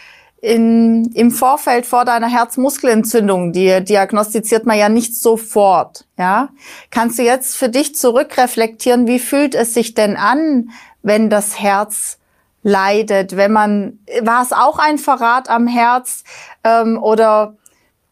In, 0.41 1.11
Im 1.15 1.33
Vorfeld 1.33 1.85
vor 1.85 2.05
deiner 2.05 2.29
Herzmuskelentzündung, 2.29 3.53
die 3.53 3.83
diagnostiziert 3.83 4.67
man 4.67 4.79
ja 4.79 4.89
nicht 4.89 5.17
sofort. 5.17 6.07
Ja, 6.17 6.51
kannst 6.93 7.19
du 7.19 7.25
jetzt 7.25 7.57
für 7.57 7.69
dich 7.69 7.97
zurückreflektieren, 7.97 9.09
wie 9.09 9.19
fühlt 9.19 9.57
es 9.57 9.75
sich 9.75 9.95
denn 9.95 10.17
an, 10.17 10.71
wenn 11.03 11.29
das 11.29 11.59
Herz 11.59 12.19
leidet, 12.63 13.37
wenn 13.37 13.53
man, 13.53 13.99
war 14.23 14.43
es 14.43 14.53
auch 14.53 14.79
ein 14.79 14.99
Verrat 14.99 15.49
am 15.49 15.67
Herz 15.67 16.25
ähm, 16.65 17.03
oder 17.03 17.57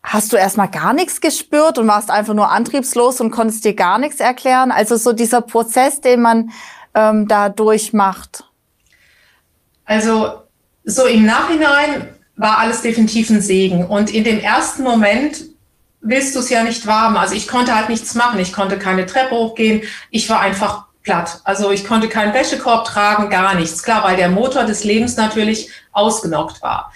hast 0.02 0.32
du 0.32 0.36
erstmal 0.36 0.70
gar 0.70 0.92
nichts 0.92 1.20
gespürt 1.20 1.78
und 1.78 1.88
warst 1.88 2.10
einfach 2.10 2.34
nur 2.34 2.50
antriebslos 2.50 3.20
und 3.20 3.32
konntest 3.32 3.64
dir 3.64 3.74
gar 3.74 3.98
nichts 3.98 4.20
erklären? 4.20 4.70
Also 4.70 4.96
so 4.96 5.12
dieser 5.12 5.40
Prozess, 5.40 6.00
den 6.00 6.22
man 6.22 6.52
ähm, 6.94 7.26
da 7.26 7.48
durchmacht. 7.48 8.44
Also 9.84 10.42
so 10.84 11.06
im 11.06 11.26
Nachhinein 11.26 12.08
war 12.36 12.58
alles 12.58 12.82
definitiv 12.82 13.30
ein 13.30 13.40
Segen 13.40 13.84
und 13.86 14.12
in 14.12 14.24
dem 14.24 14.38
ersten 14.38 14.82
Moment 14.82 15.44
willst 16.00 16.34
du 16.34 16.40
es 16.40 16.50
ja 16.50 16.62
nicht 16.62 16.86
warm. 16.86 17.16
Also 17.16 17.34
ich 17.34 17.48
konnte 17.48 17.74
halt 17.74 17.88
nichts 17.88 18.14
machen. 18.14 18.38
Ich 18.38 18.52
konnte 18.52 18.78
keine 18.78 19.06
Treppe 19.06 19.34
hochgehen. 19.34 19.82
Ich 20.10 20.28
war 20.30 20.40
einfach 20.40 20.85
platt. 21.06 21.40
Also 21.44 21.70
ich 21.70 21.86
konnte 21.86 22.08
keinen 22.08 22.34
Wäschekorb 22.34 22.84
tragen, 22.84 23.30
gar 23.30 23.54
nichts. 23.54 23.82
Klar, 23.82 24.04
weil 24.04 24.16
der 24.16 24.28
Motor 24.28 24.64
des 24.64 24.84
Lebens 24.84 25.16
natürlich 25.16 25.70
ausgenockt 25.92 26.60
war. 26.60 26.92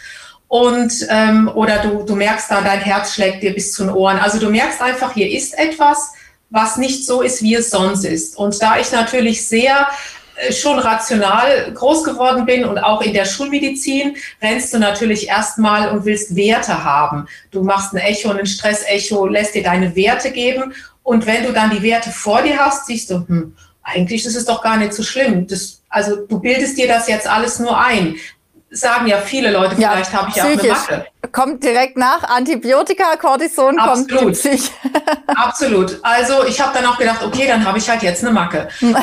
Und 0.49 0.93
ähm, 1.09 1.51
oder 1.55 1.79
du, 1.79 2.03
du 2.03 2.17
merkst 2.17 2.51
dann, 2.51 2.65
dein 2.65 2.81
Herz 2.81 3.15
schlägt 3.15 3.43
dir 3.43 3.55
bis 3.55 3.73
zu 3.73 3.85
den 3.85 3.93
Ohren. 3.93 4.19
Also 4.19 4.39
du 4.39 4.51
merkst 4.51 4.83
einfach, 4.83 5.15
hier 5.15 5.31
ist 5.31 5.57
etwas, 5.57 6.13
was 6.51 6.77
nicht 6.77 7.07
so 7.07 7.23
ist, 7.23 7.41
wie 7.43 7.55
es 7.55 7.71
sonst 7.71 8.05
ist. 8.05 8.37
Und 8.37 8.61
da 8.61 8.79
ich 8.79 8.91
natürlich 8.91 9.47
sehr 9.47 9.87
äh, 10.35 10.53
schon 10.53 10.81
rational 10.81 11.73
groß 11.73 12.03
geworden 12.03 12.47
bin 12.47 12.65
und 12.65 12.79
auch 12.79 13.01
in 13.03 13.15
der 13.15 13.27
Schulmedizin 13.27 14.17
rennst 14.43 14.75
du 14.75 14.81
natürlich 14.81 15.29
erstmal 15.29 15.91
und 15.91 16.05
willst 16.05 16.35
Werte 16.35 16.83
haben. 16.83 17.29
Du 17.53 17.63
machst 17.63 17.95
ein 17.95 17.99
Echo, 17.99 18.31
ein 18.31 18.47
Stressecho, 18.47 19.29
lässt 19.29 19.55
dir 19.55 19.63
deine 19.63 19.95
Werte 19.95 20.33
geben 20.33 20.75
und 21.05 21.27
wenn 21.27 21.45
du 21.45 21.53
dann 21.53 21.71
die 21.71 21.83
Werte 21.83 22.11
vor 22.11 22.43
dir 22.43 22.59
hast, 22.59 22.87
siehst 22.87 23.11
du, 23.11 23.25
hm, 23.27 23.55
eigentlich 23.83 24.25
ist 24.25 24.37
es 24.37 24.45
doch 24.45 24.63
gar 24.63 24.77
nicht 24.77 24.95
so 24.95 25.03
schlimm. 25.03 25.47
Das, 25.47 25.83
also 25.89 26.27
du 26.27 26.39
bildest 26.39 26.79
dir 26.79 26.89
das 26.89 27.09
jetzt 27.09 27.27
alles 27.27 27.59
nur 27.59 27.79
ein. 27.79 28.17
Sagen 28.73 29.09
ja 29.09 29.19
viele 29.19 29.51
Leute, 29.51 29.75
vielleicht 29.75 30.13
ja, 30.13 30.21
habe 30.21 30.31
ich 30.31 30.37
ja 30.37 30.45
auch 30.45 30.49
eine 30.49 30.69
Macke. 30.69 31.07
Kommt 31.33 31.65
direkt 31.65 31.97
nach 31.97 32.23
Antibiotika, 32.23 33.17
Cortison 33.17 33.79
Absolut. 33.79 34.19
kommt 34.19 34.37
sich. 34.37 34.71
Absolut. 35.27 35.99
Also 36.03 36.45
ich 36.47 36.61
habe 36.61 36.73
dann 36.75 36.87
auch 36.87 36.97
gedacht, 36.97 37.23
okay, 37.25 37.47
dann 37.47 37.65
habe 37.65 37.79
ich 37.79 37.91
halt 37.91 38.03
jetzt 38.03 38.23
eine 38.25 38.33
Macke. 38.33 38.69
Und 38.81 38.95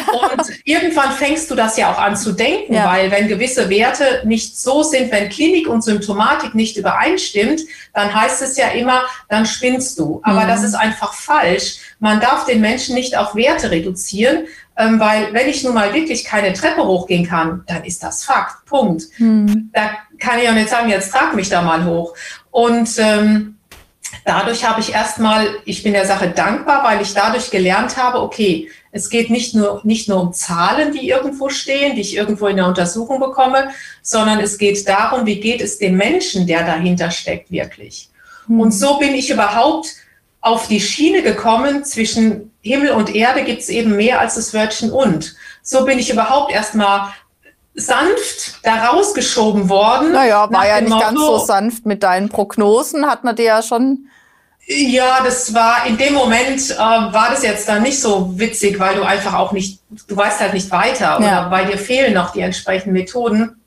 irgendwann 0.64 1.12
fängst 1.12 1.52
du 1.52 1.56
das 1.56 1.78
ja 1.78 1.92
auch 1.92 1.98
an 1.98 2.16
zu 2.16 2.32
denken, 2.32 2.74
ja. 2.74 2.86
weil 2.86 3.12
wenn 3.12 3.28
gewisse 3.28 3.70
Werte 3.70 4.22
nicht 4.24 4.58
so 4.58 4.84
sind, 4.84 5.12
wenn 5.12 5.30
Klinik 5.30 5.68
und 5.68 5.84
Symptomatik 5.84 6.56
nicht 6.56 6.78
übereinstimmt, 6.78 7.62
dann 7.94 8.14
heißt 8.14 8.42
es 8.42 8.58
ja 8.58 8.70
immer, 8.70 9.04
dann 9.30 9.46
spinnst 9.46 10.00
du. 10.00 10.22
Aber 10.24 10.44
mhm. 10.44 10.48
das 10.48 10.64
ist 10.64 10.76
einfach 10.76 11.14
falsch. 11.14 11.78
Man 12.00 12.20
darf 12.20 12.46
den 12.46 12.62
Menschen 12.62 12.96
nicht 12.96 13.18
auf 13.18 13.36
Werte 13.36 13.70
reduzieren, 13.70 14.48
ähm, 14.78 15.00
weil 15.00 15.34
wenn 15.34 15.50
ich 15.50 15.64
nun 15.64 15.74
mal 15.74 15.94
wirklich 15.94 16.24
keine 16.24 16.54
Treppe 16.54 16.86
hochgehen 16.86 17.26
kann, 17.26 17.64
dann 17.66 17.84
ist 17.84 18.04
das 18.04 18.24
Fakt. 18.24 18.66
Punkt. 18.66 19.04
Hm. 19.16 19.72
Da 19.74 19.92
kann 20.20 20.40
ich 20.40 20.48
auch 20.48 20.54
nicht 20.54 20.70
sagen, 20.70 20.90
jetzt 20.90 21.12
trag 21.12 21.34
mich 21.36 21.50
da 21.50 21.62
mal 21.62 21.84
hoch. 21.86 22.14
Und 22.52 22.90
ähm, 23.00 23.58
dadurch 24.24 24.64
habe 24.64 24.80
ich 24.82 24.94
erstmal, 24.94 25.48
ich 25.66 25.82
bin 25.82 25.94
der 25.94 26.06
Sache 26.06 26.30
dankbar, 26.30 26.84
weil 26.84 27.02
ich 27.02 27.14
dadurch 27.14 27.50
gelernt 27.50 27.98
habe, 27.98 28.22
okay, 28.22 28.70
es 28.92 29.10
geht 29.10 29.32
nicht 29.32 29.56
nur, 29.56 29.82
nicht 29.84 30.10
nur 30.10 30.22
um 30.22 30.34
Zahlen, 30.34 30.92
die 30.92 31.10
irgendwo 31.10 31.50
stehen, 31.50 31.96
die 31.96 32.02
ich 32.02 32.16
irgendwo 32.16 32.48
in 32.48 32.58
der 32.58 32.68
Untersuchung 32.68 33.20
bekomme, 33.20 33.70
sondern 34.04 34.40
es 34.40 34.60
geht 34.60 34.88
darum, 34.88 35.26
wie 35.26 35.40
geht 35.40 35.62
es 35.62 35.80
dem 35.80 35.98
Menschen, 35.98 36.46
der 36.46 36.64
dahinter 36.64 37.10
steckt, 37.10 37.50
wirklich. 37.50 38.10
Hm. 38.46 38.60
Und 38.60 38.72
so 38.72 39.00
bin 39.00 39.16
ich 39.16 39.32
überhaupt 39.32 39.96
auf 40.48 40.68
die 40.68 40.80
Schiene 40.80 41.22
gekommen, 41.22 41.84
zwischen 41.84 42.52
Himmel 42.62 42.92
und 42.92 43.14
Erde 43.14 43.44
gibt 43.44 43.62
es 43.62 43.70
eben 43.70 43.96
mehr 43.96 44.20
als 44.20 44.36
das 44.36 44.54
Wörtchen 44.54 44.92
und. 44.92 45.36
So 45.62 45.86
bin 45.86 46.00
ich 46.00 46.10
überhaupt 46.10 46.52
erstmal 46.52 47.14
sanft 47.78 48.60
da 48.64 48.88
rausgeschoben 48.88 49.70
worden. 49.70 50.12
Naja, 50.12 50.50
war 50.52 50.68
ja 50.68 50.82
nicht 50.82 50.90
Motto, 50.90 51.06
ganz 51.06 51.20
so 51.20 51.38
sanft 51.38 51.86
mit 51.86 52.04
deinen 52.04 52.30
Prognosen, 52.30 53.06
hat 53.06 53.24
man 53.24 53.36
dir 53.36 53.46
ja 53.46 53.62
schon. 53.62 54.10
Ja, 54.66 55.22
das 55.24 55.54
war 55.54 55.86
in 55.86 55.98
dem 55.98 56.14
Moment 56.14 56.72
äh, 56.72 56.78
war 56.78 57.30
das 57.32 57.44
jetzt 57.44 57.70
dann 57.70 57.84
nicht 57.84 58.02
so 58.02 58.38
witzig, 58.38 58.80
weil 58.80 58.96
du 58.96 59.04
einfach 59.04 59.34
auch 59.34 59.54
nicht, 59.54 59.80
du 60.08 60.18
weißt 60.18 60.42
halt 60.42 60.54
nicht 60.54 60.72
weiter 60.72 61.20
ja. 61.22 61.48
oder 61.48 61.52
weil 61.52 61.68
dir 61.68 61.78
fehlen 61.78 62.14
noch 62.14 62.32
die 62.32 62.42
entsprechenden 62.42 62.94
Methoden. 62.94 63.62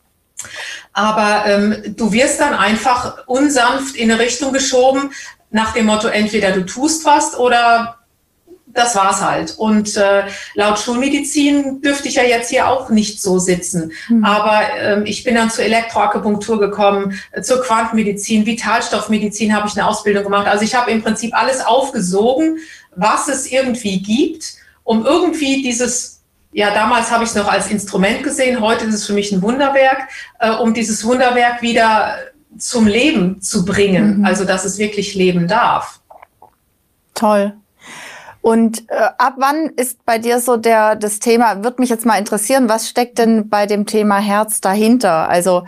Aber 0.92 1.44
ähm, 1.46 1.94
du 1.96 2.12
wirst 2.12 2.40
dann 2.40 2.54
einfach 2.54 3.26
unsanft 3.26 3.96
in 3.96 4.10
eine 4.10 4.20
Richtung 4.20 4.52
geschoben, 4.52 5.12
nach 5.50 5.72
dem 5.72 5.86
Motto, 5.86 6.08
entweder 6.08 6.52
du 6.52 6.64
tust 6.64 7.04
was 7.04 7.36
oder 7.36 8.00
das 8.72 8.94
war's 8.94 9.20
halt. 9.20 9.54
Und 9.58 9.96
äh, 9.96 10.24
laut 10.54 10.78
Schulmedizin 10.78 11.82
dürfte 11.82 12.08
ich 12.08 12.14
ja 12.14 12.22
jetzt 12.22 12.50
hier 12.50 12.68
auch 12.68 12.88
nicht 12.88 13.20
so 13.20 13.38
sitzen. 13.38 13.92
Mhm. 14.08 14.24
Aber 14.24 14.60
ähm, 14.78 15.06
ich 15.06 15.24
bin 15.24 15.34
dann 15.34 15.50
zur 15.50 15.64
Elektroakupunktur 15.64 16.60
gekommen, 16.60 17.18
äh, 17.32 17.42
zur 17.42 17.62
Quantenmedizin, 17.62 18.46
Vitalstoffmedizin 18.46 19.54
habe 19.54 19.68
ich 19.68 19.76
eine 19.76 19.88
Ausbildung 19.88 20.24
gemacht. 20.24 20.46
Also 20.46 20.64
ich 20.64 20.74
habe 20.74 20.90
im 20.90 21.02
Prinzip 21.02 21.34
alles 21.34 21.64
aufgesogen, 21.64 22.58
was 22.94 23.28
es 23.28 23.50
irgendwie 23.50 24.00
gibt, 24.02 24.54
um 24.84 25.04
irgendwie 25.04 25.62
dieses, 25.62 26.22
ja 26.52 26.72
damals 26.72 27.10
habe 27.10 27.24
ich 27.24 27.30
es 27.30 27.36
noch 27.36 27.48
als 27.48 27.70
Instrument 27.70 28.22
gesehen, 28.22 28.60
heute 28.60 28.84
ist 28.84 28.94
es 28.94 29.06
für 29.06 29.12
mich 29.12 29.32
ein 29.32 29.42
Wunderwerk, 29.42 30.08
äh, 30.38 30.50
um 30.50 30.74
dieses 30.74 31.04
Wunderwerk 31.04 31.62
wieder 31.62 32.16
zum 32.60 32.86
Leben 32.86 33.40
zu 33.40 33.64
bringen, 33.64 34.18
mhm. 34.18 34.24
also 34.24 34.44
dass 34.44 34.64
es 34.64 34.78
wirklich 34.78 35.14
leben 35.14 35.48
darf. 35.48 36.00
Toll. 37.14 37.54
Und 38.42 38.88
äh, 38.90 39.08
ab 39.18 39.34
wann 39.36 39.66
ist 39.76 40.04
bei 40.06 40.18
dir 40.18 40.40
so 40.40 40.56
der 40.56 40.96
das 40.96 41.18
Thema? 41.18 41.62
Wird 41.62 41.78
mich 41.78 41.90
jetzt 41.90 42.06
mal 42.06 42.18
interessieren, 42.18 42.68
was 42.68 42.88
steckt 42.88 43.18
denn 43.18 43.50
bei 43.50 43.66
dem 43.66 43.84
Thema 43.84 44.18
Herz 44.18 44.60
dahinter? 44.60 45.28
Also 45.28 45.64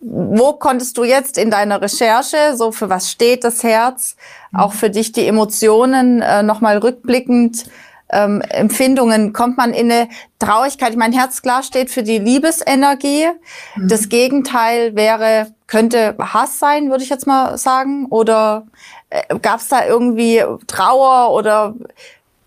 wo 0.00 0.52
konntest 0.52 0.96
du 0.98 1.04
jetzt 1.04 1.36
in 1.38 1.50
deiner 1.50 1.80
Recherche, 1.80 2.56
so 2.56 2.70
für 2.70 2.88
was 2.88 3.10
steht 3.10 3.42
das 3.44 3.64
Herz, 3.64 4.16
auch 4.52 4.72
für 4.72 4.90
dich 4.90 5.12
die 5.12 5.26
Emotionen 5.26 6.22
äh, 6.22 6.42
nochmal 6.42 6.78
rückblickend, 6.78 7.64
ähm, 8.10 8.40
Empfindungen, 8.40 9.32
kommt 9.32 9.56
man 9.56 9.72
in 9.72 9.90
eine 9.90 10.08
Traurigkeit? 10.38 10.90
Ich 10.90 10.96
mein 10.96 11.12
Herz 11.12 11.42
klar 11.42 11.64
steht 11.64 11.90
für 11.90 12.04
die 12.04 12.18
Liebesenergie. 12.18 13.26
Mhm. 13.74 13.88
Das 13.88 14.08
Gegenteil 14.08 14.94
wäre, 14.94 15.48
könnte 15.66 16.16
Hass 16.18 16.58
sein, 16.58 16.90
würde 16.90 17.02
ich 17.02 17.10
jetzt 17.10 17.26
mal 17.26 17.58
sagen. 17.58 18.06
Oder 18.06 18.66
äh, 19.10 19.38
gab 19.38 19.60
es 19.60 19.68
da 19.68 19.86
irgendwie 19.86 20.42
Trauer 20.66 21.32
oder 21.32 21.74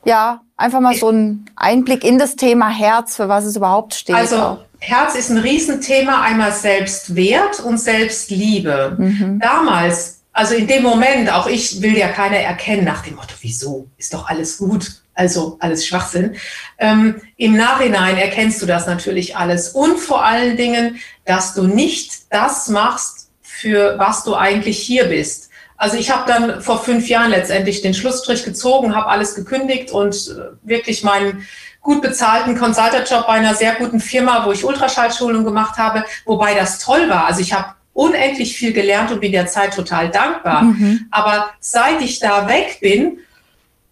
ja, 0.06 0.42
einfach 0.58 0.80
mal 0.80 0.96
so 0.96 1.10
ein 1.10 1.46
Einblick 1.56 2.04
in 2.04 2.18
das 2.18 2.36
Thema 2.36 2.70
Herz, 2.70 3.16
für 3.16 3.28
was 3.28 3.46
es 3.46 3.56
überhaupt 3.56 3.94
steht. 3.94 4.16
Also 4.16 4.60
Herz 4.80 5.16
ist 5.16 5.30
ein 5.30 5.38
Riesenthema, 5.38 6.22
einmal 6.22 6.54
Selbstwert 6.54 7.60
und 7.60 7.78
Selbstliebe. 7.80 8.96
Mhm. 8.98 9.40
Damals, 9.40 10.22
also 10.32 10.56
in 10.56 10.68
dem 10.68 10.84
Moment, 10.84 11.32
auch 11.32 11.48
ich 11.48 11.82
will 11.82 11.98
ja 11.98 12.08
keiner 12.10 12.38
erkennen 12.38 12.86
nach 12.86 13.04
dem 13.04 13.16
Motto, 13.16 13.34
wieso, 13.42 13.88
ist 13.98 14.14
doch 14.14 14.28
alles 14.30 14.58
gut, 14.58 14.99
also 15.20 15.58
alles 15.60 15.86
Schwachsinn. 15.86 16.38
Ähm, 16.78 17.22
Im 17.36 17.58
Nachhinein 17.58 18.18
erkennst 18.18 18.62
du 18.62 18.66
das 18.66 18.88
natürlich 18.88 19.36
alles 19.36 19.70
und 19.70 20.00
vor 20.00 20.24
allen 20.24 20.56
Dingen, 20.56 21.00
dass 21.26 21.54
du 21.54 21.68
nicht 21.68 22.32
das 22.32 22.70
machst, 22.70 23.30
für 23.42 24.00
was 24.00 24.24
du 24.24 24.36
eigentlich 24.36 24.80
hier 24.80 25.06
bist. 25.06 25.50
Also 25.76 25.98
ich 25.98 26.10
habe 26.10 26.24
dann 26.26 26.62
vor 26.62 26.82
fünf 26.82 27.10
Jahren 27.10 27.32
letztendlich 27.32 27.82
den 27.82 27.94
Schlussstrich 27.94 28.46
gezogen, 28.46 28.96
habe 28.96 29.08
alles 29.08 29.36
gekündigt 29.36 29.92
und 29.92 30.16
äh, 30.16 30.56
wirklich 30.64 31.04
meinen 31.04 31.46
gut 31.82 32.02
bezahlten 32.02 32.58
Consultant-Job 32.58 33.28
bei 33.28 33.34
einer 33.34 33.56
sehr 33.56 33.76
guten 33.76 34.00
Firma, 34.00 34.46
wo 34.46 34.54
ich 34.54 34.64
Ultraschallschulung 34.64 35.44
gemacht 35.44 35.78
habe, 35.78 36.06
wobei 36.26 36.54
das 36.54 36.80
toll 36.80 37.10
war. 37.10 37.26
Also 37.26 37.42
ich 37.42 37.52
habe 37.52 37.74
unendlich 37.94 38.56
viel 38.58 38.72
gelernt 38.72 39.12
und 39.12 39.20
bin 39.20 39.34
der 39.34 39.48
Zeit 39.48 39.74
total 39.74 40.10
dankbar. 40.10 40.62
Mhm. 40.64 41.08
Aber 41.12 41.50
seit 41.60 42.02
ich 42.02 42.20
da 42.20 42.48
weg 42.48 42.80
bin, 42.80 43.20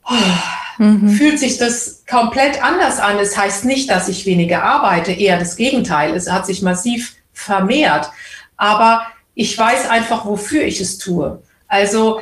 oh, 0.10 0.84
mhm. 0.84 1.10
fühlt 1.10 1.40
sich 1.40 1.58
das 1.58 2.04
komplett 2.10 2.64
anders 2.64 3.00
an. 3.00 3.18
Es 3.20 3.38
heißt 3.38 3.66
nicht, 3.66 3.90
dass 3.90 4.08
ich 4.08 4.26
weniger 4.26 4.64
arbeite, 4.64 5.12
eher 5.12 5.38
das 5.38 5.56
Gegenteil. 5.56 6.16
Es 6.16 6.30
hat 6.30 6.46
sich 6.46 6.62
massiv 6.62 7.16
vermehrt. 7.34 8.10
Aber 8.58 9.06
ich 9.36 9.58
weiß 9.58 9.90
einfach, 9.90 10.26
wofür 10.26 10.64
ich 10.64 10.82
es 10.82 10.98
tue. 10.98 11.42
Also 11.68 12.22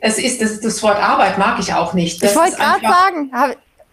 es 0.00 0.18
ist 0.18 0.42
das, 0.42 0.60
das 0.60 0.82
Wort 0.82 1.02
Arbeit 1.02 1.38
mag 1.38 1.58
ich 1.58 1.72
auch 1.72 1.94
nicht. 1.94 2.22
Das 2.22 2.32
ich 2.32 2.36
wollte 2.36 2.56
gerade 2.56 2.82
sagen, 2.82 3.30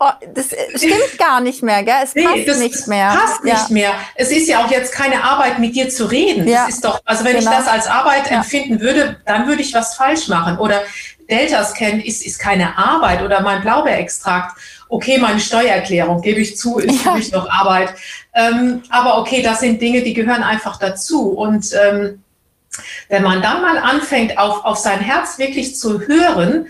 Oh, 0.04 0.10
das 0.34 0.48
stimmt 0.76 1.18
gar 1.18 1.40
nicht 1.40 1.64
mehr, 1.64 1.84
gell? 1.84 1.96
Es 2.04 2.14
passt 2.14 2.48
das 2.48 2.58
nicht 2.58 2.88
mehr. 2.88 3.10
Passt 3.10 3.46
ja. 3.46 3.54
nicht 3.54 3.70
mehr. 3.70 3.94
Es 4.16 4.32
ist 4.32 4.50
ja 4.50 4.66
auch 4.66 4.72
jetzt 4.72 4.92
keine 4.92 5.24
Arbeit, 5.24 5.60
mit 5.60 5.76
dir 5.76 5.90
zu 5.90 6.06
reden. 6.06 6.48
Ja. 6.48 6.66
Das 6.66 6.76
ist 6.76 6.86
doch, 6.86 7.00
also 7.06 7.24
wenn 7.24 7.38
genau. 7.38 7.52
ich 7.52 7.58
das 7.58 7.68
als 7.68 7.88
Arbeit 7.88 8.30
ja. 8.30 8.38
empfinden 8.38 8.82
würde, 8.82 9.18
dann 9.26 9.48
würde 9.48 9.62
ich 9.62 9.74
was 9.74 9.96
falsch 9.96 10.28
machen. 10.28 10.58
Oder 10.58 10.82
Delta-Scan 11.34 12.00
ist, 12.00 12.26
ist 12.26 12.40
keine 12.40 12.78
Arbeit 12.78 13.22
oder 13.24 13.42
mein 13.42 13.62
Blaubeerextrakt. 13.62 14.58
Okay, 14.88 15.18
meine 15.18 15.40
Steuererklärung, 15.40 16.22
gebe 16.22 16.40
ich 16.40 16.56
zu, 16.58 16.78
ist 16.78 17.02
für 17.02 17.14
mich 17.14 17.32
noch 17.32 17.50
Arbeit. 17.50 17.96
Ähm, 18.36 18.84
aber 18.90 19.18
okay, 19.18 19.42
das 19.42 19.62
sind 19.62 19.82
Dinge, 19.82 20.04
die 20.04 20.14
gehören 20.14 20.44
einfach 20.44 20.78
dazu. 20.78 21.30
Und 21.30 21.72
ähm, 21.74 22.24
wenn 23.10 23.24
man 23.24 23.42
dann 23.42 23.62
mal 23.62 23.78
anfängt, 23.78 24.38
auf, 24.38 24.64
auf 24.64 24.78
sein 24.78 25.00
Herz 25.00 25.40
wirklich 25.40 25.76
zu 25.76 26.02
hören, 26.02 26.68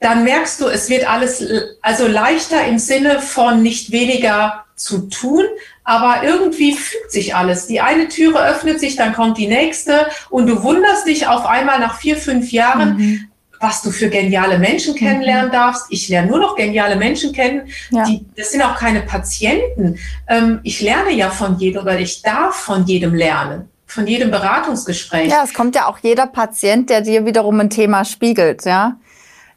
dann 0.00 0.24
merkst 0.24 0.60
du, 0.60 0.66
es 0.66 0.88
wird 0.88 1.08
alles 1.08 1.44
also 1.80 2.06
leichter 2.06 2.66
im 2.66 2.78
Sinne 2.78 3.20
von 3.20 3.62
nicht 3.62 3.92
weniger 3.92 4.64
zu 4.74 5.08
tun, 5.08 5.44
aber 5.84 6.22
irgendwie 6.24 6.74
fügt 6.74 7.12
sich 7.12 7.34
alles. 7.34 7.66
Die 7.66 7.80
eine 7.80 8.08
Türe 8.08 8.44
öffnet 8.44 8.80
sich, 8.80 8.96
dann 8.96 9.12
kommt 9.12 9.38
die 9.38 9.46
nächste 9.46 10.06
und 10.28 10.46
du 10.46 10.62
wunderst 10.62 11.06
dich 11.06 11.26
auf 11.28 11.46
einmal 11.46 11.78
nach 11.78 11.98
vier, 11.98 12.16
fünf 12.16 12.50
Jahren, 12.50 12.96
mhm. 12.96 13.28
Was 13.62 13.80
du 13.80 13.90
für 13.92 14.10
geniale 14.10 14.58
Menschen 14.58 14.94
kennenlernen 14.94 15.48
mhm. 15.48 15.52
darfst. 15.52 15.86
Ich 15.90 16.08
lerne 16.08 16.28
nur 16.28 16.40
noch 16.40 16.56
geniale 16.56 16.96
Menschen 16.96 17.32
kennen. 17.32 17.68
Ja. 17.90 18.04
Die, 18.04 18.26
das 18.36 18.50
sind 18.50 18.60
auch 18.60 18.76
keine 18.76 19.02
Patienten. 19.02 19.98
Ähm, 20.28 20.60
ich 20.64 20.80
lerne 20.80 21.12
ja 21.12 21.30
von 21.30 21.58
jedem 21.58 21.82
oder 21.82 21.98
ich 21.98 22.22
darf 22.22 22.56
von 22.56 22.84
jedem 22.84 23.14
lernen 23.14 23.68
von 23.86 24.06
jedem 24.06 24.30
Beratungsgespräch. 24.30 25.30
Ja, 25.30 25.42
es 25.44 25.52
kommt 25.52 25.74
ja 25.74 25.86
auch 25.86 25.98
jeder 25.98 26.26
Patient, 26.26 26.88
der 26.88 27.02
dir 27.02 27.26
wiederum 27.26 27.60
ein 27.60 27.68
Thema 27.68 28.06
spiegelt, 28.06 28.64
ja. 28.64 28.96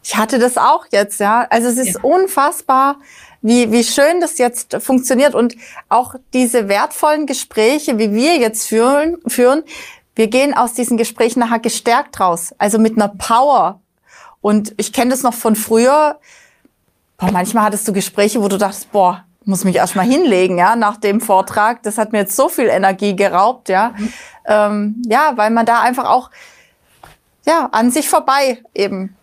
Ich 0.03 0.17
hatte 0.17 0.39
das 0.39 0.57
auch 0.57 0.85
jetzt, 0.91 1.21
ja. 1.21 1.47
Also 1.49 1.69
es 1.69 1.77
ist 1.77 1.95
ja. 1.95 2.01
unfassbar, 2.01 2.97
wie, 3.41 3.71
wie 3.71 3.83
schön 3.85 4.19
das 4.19 4.37
jetzt 4.37 4.75
funktioniert 4.81 5.35
und 5.35 5.55
auch 5.87 6.15
diese 6.33 6.67
wertvollen 6.67 7.27
Gespräche, 7.27 7.97
wie 7.97 8.11
wir 8.11 8.37
jetzt 8.37 8.67
führen, 8.67 9.17
führen, 9.25 9.63
wir 10.15 10.27
gehen 10.27 10.53
aus 10.53 10.73
diesen 10.73 10.97
Gesprächen 10.97 11.39
nachher 11.39 11.59
gestärkt 11.59 12.19
raus, 12.19 12.53
also 12.57 12.77
mit 12.77 12.97
einer 12.97 13.09
Power. 13.09 13.81
Und 14.45 14.75
ich 14.77 14.93
kenne 14.93 15.09
das 15.09 15.23
noch 15.23 15.33
von 15.33 15.55
früher. 15.55 16.19
Boah, 17.17 17.31
manchmal 17.31 17.63
hattest 17.63 17.87
du 17.87 17.93
Gespräche, 17.93 18.43
wo 18.43 18.47
du 18.47 18.59
dachtest, 18.59 18.91
boah, 18.91 19.23
muss 19.43 19.63
mich 19.63 19.75
erstmal 19.75 20.05
hinlegen, 20.05 20.59
ja, 20.59 20.75
nach 20.75 20.97
dem 20.97 21.19
Vortrag. 21.19 21.81
Das 21.81 21.97
hat 21.97 22.11
mir 22.11 22.19
jetzt 22.19 22.35
so 22.35 22.47
viel 22.47 22.67
Energie 22.67 23.15
geraubt, 23.15 23.69
ja. 23.69 23.95
Mhm. 23.97 24.13
Ähm, 24.45 25.01
ja, 25.07 25.31
weil 25.33 25.49
man 25.49 25.65
da 25.65 25.81
einfach 25.81 26.07
auch, 26.07 26.29
ja, 27.47 27.69
an 27.71 27.89
sich 27.89 28.07
vorbei 28.07 28.61
eben 28.75 29.15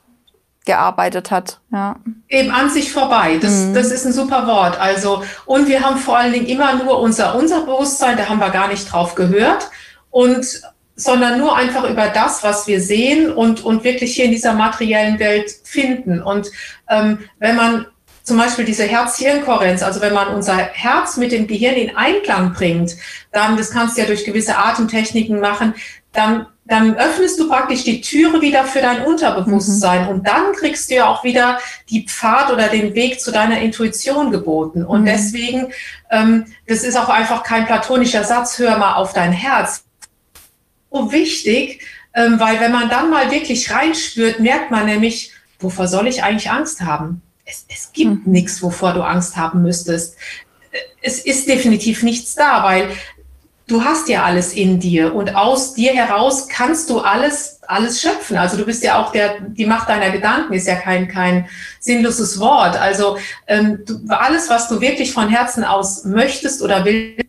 gearbeitet 0.64 1.30
hat. 1.30 1.60
Ja. 1.70 2.00
Eben 2.28 2.50
an 2.50 2.68
sich 2.68 2.92
vorbei. 2.92 3.38
Das, 3.40 3.52
mhm. 3.52 3.74
das 3.74 3.92
ist 3.92 4.04
ein 4.04 4.12
super 4.12 4.48
Wort. 4.48 4.80
Also, 4.80 5.22
und 5.46 5.68
wir 5.68 5.84
haben 5.84 5.98
vor 5.98 6.18
allen 6.18 6.32
Dingen 6.32 6.46
immer 6.46 6.74
nur 6.74 6.98
unser, 6.98 7.36
unser 7.36 7.60
Bewusstsein, 7.60 8.16
da 8.16 8.28
haben 8.28 8.40
wir 8.40 8.50
gar 8.50 8.66
nicht 8.66 8.90
drauf 8.90 9.14
gehört. 9.14 9.70
Und 10.10 10.62
sondern 10.96 11.38
nur 11.38 11.56
einfach 11.56 11.88
über 11.88 12.08
das, 12.08 12.42
was 12.42 12.66
wir 12.66 12.80
sehen 12.80 13.32
und, 13.32 13.64
und 13.64 13.84
wirklich 13.84 14.14
hier 14.14 14.26
in 14.26 14.30
dieser 14.30 14.52
materiellen 14.52 15.18
Welt 15.18 15.50
finden. 15.64 16.22
Und 16.22 16.50
ähm, 16.88 17.18
wenn 17.38 17.56
man 17.56 17.86
zum 18.22 18.36
Beispiel 18.36 18.64
diese 18.64 18.84
Herz-Hirn-Kohärenz, 18.84 19.82
also 19.82 20.00
wenn 20.00 20.14
man 20.14 20.28
unser 20.28 20.56
Herz 20.56 21.16
mit 21.16 21.32
dem 21.32 21.46
Gehirn 21.46 21.74
in 21.74 21.96
Einklang 21.96 22.52
bringt, 22.52 22.96
dann, 23.32 23.56
das 23.56 23.70
kannst 23.70 23.96
du 23.96 24.02
ja 24.02 24.06
durch 24.06 24.24
gewisse 24.24 24.56
Atemtechniken 24.56 25.40
machen, 25.40 25.74
dann 26.12 26.46
dann 26.64 26.96
öffnest 26.96 27.40
du 27.40 27.48
praktisch 27.48 27.82
die 27.84 28.00
Türe 28.00 28.40
wieder 28.40 28.64
für 28.64 28.80
dein 28.80 29.04
Unterbewusstsein 29.04 30.04
mhm. 30.04 30.08
und 30.08 30.26
dann 30.28 30.52
kriegst 30.52 30.90
du 30.90 30.94
ja 30.94 31.08
auch 31.08 31.24
wieder 31.24 31.58
die 31.90 32.06
Pfad 32.06 32.52
oder 32.52 32.68
den 32.68 32.94
Weg 32.94 33.20
zu 33.20 33.32
deiner 33.32 33.60
Intuition 33.60 34.30
geboten. 34.30 34.84
Und 34.84 35.02
mhm. 35.02 35.06
deswegen, 35.06 35.72
ähm, 36.10 36.46
das 36.68 36.84
ist 36.84 36.96
auch 36.96 37.08
einfach 37.08 37.42
kein 37.42 37.66
platonischer 37.66 38.24
Satz, 38.24 38.58
hör 38.58 38.78
mal 38.78 38.94
auf 38.94 39.12
dein 39.12 39.32
Herz. 39.32 39.84
So 40.92 41.10
wichtig, 41.10 41.80
ähm, 42.14 42.38
weil 42.38 42.60
wenn 42.60 42.72
man 42.72 42.90
dann 42.90 43.10
mal 43.10 43.30
wirklich 43.30 43.70
reinspürt, 43.70 44.40
merkt 44.40 44.70
man 44.70 44.86
nämlich, 44.86 45.32
wovor 45.58 45.88
soll 45.88 46.06
ich 46.06 46.22
eigentlich 46.22 46.50
Angst 46.50 46.82
haben? 46.82 47.22
Es, 47.44 47.64
es 47.68 47.92
gibt 47.92 48.26
mhm. 48.26 48.32
nichts, 48.32 48.62
wovor 48.62 48.92
du 48.92 49.02
Angst 49.02 49.36
haben 49.36 49.62
müsstest. 49.62 50.16
Es 51.00 51.18
ist 51.18 51.48
definitiv 51.48 52.02
nichts 52.02 52.34
da, 52.34 52.62
weil 52.62 52.90
du 53.66 53.84
hast 53.84 54.08
ja 54.08 54.24
alles 54.24 54.52
in 54.52 54.80
dir 54.80 55.14
und 55.14 55.34
aus 55.34 55.74
dir 55.74 55.92
heraus 55.92 56.48
kannst 56.48 56.90
du 56.90 57.00
alles, 57.00 57.60
alles 57.66 58.00
schöpfen. 58.00 58.36
Also 58.36 58.56
du 58.56 58.64
bist 58.64 58.82
ja 58.82 59.02
auch 59.02 59.12
der, 59.12 59.40
die 59.40 59.66
Macht 59.66 59.88
deiner 59.88 60.10
Gedanken 60.10 60.52
ist 60.52 60.66
ja 60.66 60.76
kein, 60.76 61.08
kein 61.08 61.48
sinnloses 61.80 62.38
Wort. 62.38 62.76
Also 62.76 63.16
ähm, 63.46 63.80
du, 63.86 64.00
alles, 64.08 64.50
was 64.50 64.68
du 64.68 64.80
wirklich 64.80 65.12
von 65.12 65.28
Herzen 65.28 65.64
aus 65.64 66.04
möchtest 66.04 66.60
oder 66.62 66.84
willst, 66.84 67.26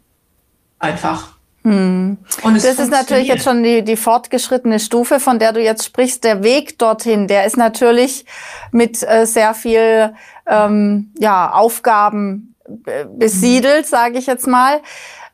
einfach. 0.79 1.32
Hm. 1.63 2.17
Und 2.43 2.55
das 2.55 2.79
ist 2.79 2.91
natürlich 2.91 3.27
jetzt 3.27 3.43
schon 3.43 3.63
die, 3.63 3.83
die 3.83 3.95
fortgeschrittene 3.95 4.79
Stufe, 4.79 5.19
von 5.19 5.39
der 5.39 5.53
du 5.53 5.61
jetzt 5.61 5.85
sprichst. 5.85 6.23
Der 6.23 6.43
Weg 6.43 6.77
dorthin, 6.77 7.27
der 7.27 7.45
ist 7.45 7.57
natürlich 7.57 8.25
mit 8.71 9.01
äh, 9.03 9.25
sehr 9.25 9.53
viel 9.53 10.13
ähm, 10.45 11.11
ja, 11.17 11.51
Aufgaben 11.51 12.55
äh, 12.85 13.05
besiedelt, 13.05 13.87
sage 13.87 14.17
ich 14.17 14.27
jetzt 14.27 14.47
mal 14.47 14.81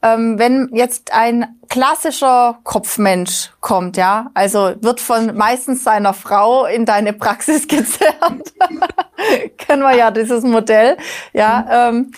ähm, 0.02 0.39
wenn 0.39 0.70
jetzt 0.74 1.13
ein 1.13 1.60
klassischer 1.68 2.60
Kopfmensch 2.63 3.52
kommt, 3.60 3.98
ja, 3.98 4.32
also 4.34 4.74
wird 4.82 5.02
von 5.02 5.36
meistens 5.36 5.84
seiner 5.84 6.13
Frau 6.13 6.65
in 6.65 6.86
deine 6.86 7.13
Praxis 7.13 7.68
gezerrt, 7.68 8.54
kennen 9.58 9.82
wir 9.82 9.96
ja 9.96 10.12
dieses 10.12 10.44
Modell, 10.44 10.98
ja. 11.34 11.92
Mhm. 11.92 11.98
Ähm, 11.98 12.12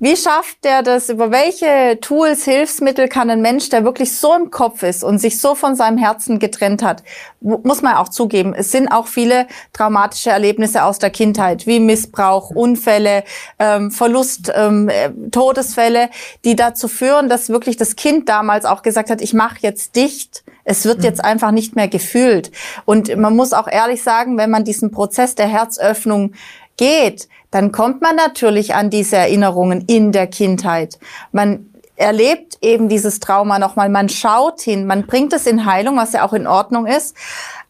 wie 0.00 0.16
schafft 0.16 0.64
der 0.64 0.82
das? 0.82 1.10
Über 1.10 1.30
welche 1.30 2.00
Tools, 2.00 2.44
Hilfsmittel 2.44 3.06
kann 3.06 3.28
ein 3.28 3.42
Mensch, 3.42 3.68
der 3.68 3.84
wirklich 3.84 4.16
so 4.16 4.34
im 4.34 4.50
Kopf 4.50 4.82
ist 4.82 5.04
und 5.04 5.18
sich 5.18 5.38
so 5.38 5.54
von 5.54 5.76
seinem 5.76 5.98
Herzen 5.98 6.38
getrennt 6.38 6.82
hat, 6.82 7.02
muss 7.40 7.82
man 7.82 7.96
auch 7.96 8.08
zugeben, 8.08 8.54
es 8.54 8.72
sind 8.72 8.88
auch 8.88 9.06
viele 9.06 9.46
traumatische 9.74 10.30
Erlebnisse 10.30 10.84
aus 10.84 10.98
der 10.98 11.10
Kindheit, 11.10 11.66
wie 11.66 11.80
Missbrauch, 11.80 12.48
Unfälle, 12.50 13.24
ähm, 13.58 13.90
Verlust, 13.90 14.50
ähm, 14.54 14.88
äh, 14.88 15.10
Todesfälle, 15.30 16.08
die 16.44 16.56
dazu 16.56 16.88
führen, 16.88 17.28
dass 17.28 17.50
wirklich 17.50 17.76
das 17.76 17.94
Kind 17.94 18.28
damals 18.30 18.64
auch 18.64 18.80
gesagt 18.80 19.10
hat, 19.10 19.20
ich 19.20 19.34
mache 19.34 19.58
jetzt 19.60 19.96
dicht, 19.96 20.44
es 20.64 20.84
wird 20.84 21.04
jetzt 21.04 21.22
einfach 21.22 21.50
nicht 21.50 21.76
mehr 21.76 21.88
gefühlt. 21.88 22.50
Und 22.84 23.14
man 23.16 23.34
muss 23.34 23.52
auch 23.52 23.66
ehrlich 23.66 24.02
sagen, 24.02 24.38
wenn 24.38 24.50
man 24.50 24.64
diesen 24.64 24.90
Prozess 24.90 25.34
der 25.34 25.48
Herzöffnung 25.48 26.32
geht, 26.76 27.28
dann 27.50 27.72
kommt 27.72 28.00
man 28.00 28.16
natürlich 28.16 28.74
an 28.74 28.90
diese 28.90 29.16
Erinnerungen 29.16 29.84
in 29.86 30.12
der 30.12 30.26
Kindheit. 30.26 30.98
Man 31.32 31.66
erlebt 31.96 32.58
eben 32.62 32.88
dieses 32.88 33.20
Trauma 33.20 33.58
nochmal, 33.58 33.88
man 33.88 34.08
schaut 34.08 34.60
hin, 34.60 34.86
man 34.86 35.06
bringt 35.06 35.32
es 35.32 35.46
in 35.46 35.66
Heilung, 35.66 35.96
was 35.96 36.12
ja 36.12 36.26
auch 36.26 36.32
in 36.32 36.46
Ordnung 36.46 36.86
ist. 36.86 37.14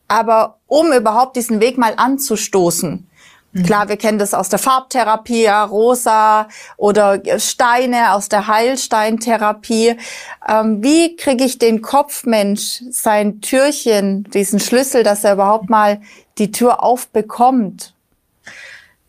Aber 0.06 0.58
um 0.66 0.92
überhaupt 0.92 1.36
diesen 1.36 1.60
Weg 1.60 1.78
mal 1.78 1.94
anzustoßen, 1.96 3.10
Mhm. 3.52 3.64
Klar, 3.64 3.88
wir 3.88 3.96
kennen 3.96 4.18
das 4.18 4.32
aus 4.32 4.48
der 4.48 4.58
Farbtherapie, 4.58 5.42
ja, 5.42 5.64
rosa 5.64 6.48
oder 6.76 7.20
Steine 7.38 8.12
aus 8.12 8.28
der 8.28 8.46
Heilsteintherapie. 8.46 9.96
Ähm, 10.46 10.82
wie 10.82 11.16
kriege 11.16 11.44
ich 11.44 11.58
den 11.58 11.82
Kopfmensch 11.82 12.82
sein 12.90 13.40
Türchen, 13.40 14.24
diesen 14.24 14.60
Schlüssel, 14.60 15.02
dass 15.02 15.24
er 15.24 15.34
überhaupt 15.34 15.68
mal 15.68 16.00
die 16.38 16.52
Tür 16.52 16.82
aufbekommt? 16.82 17.94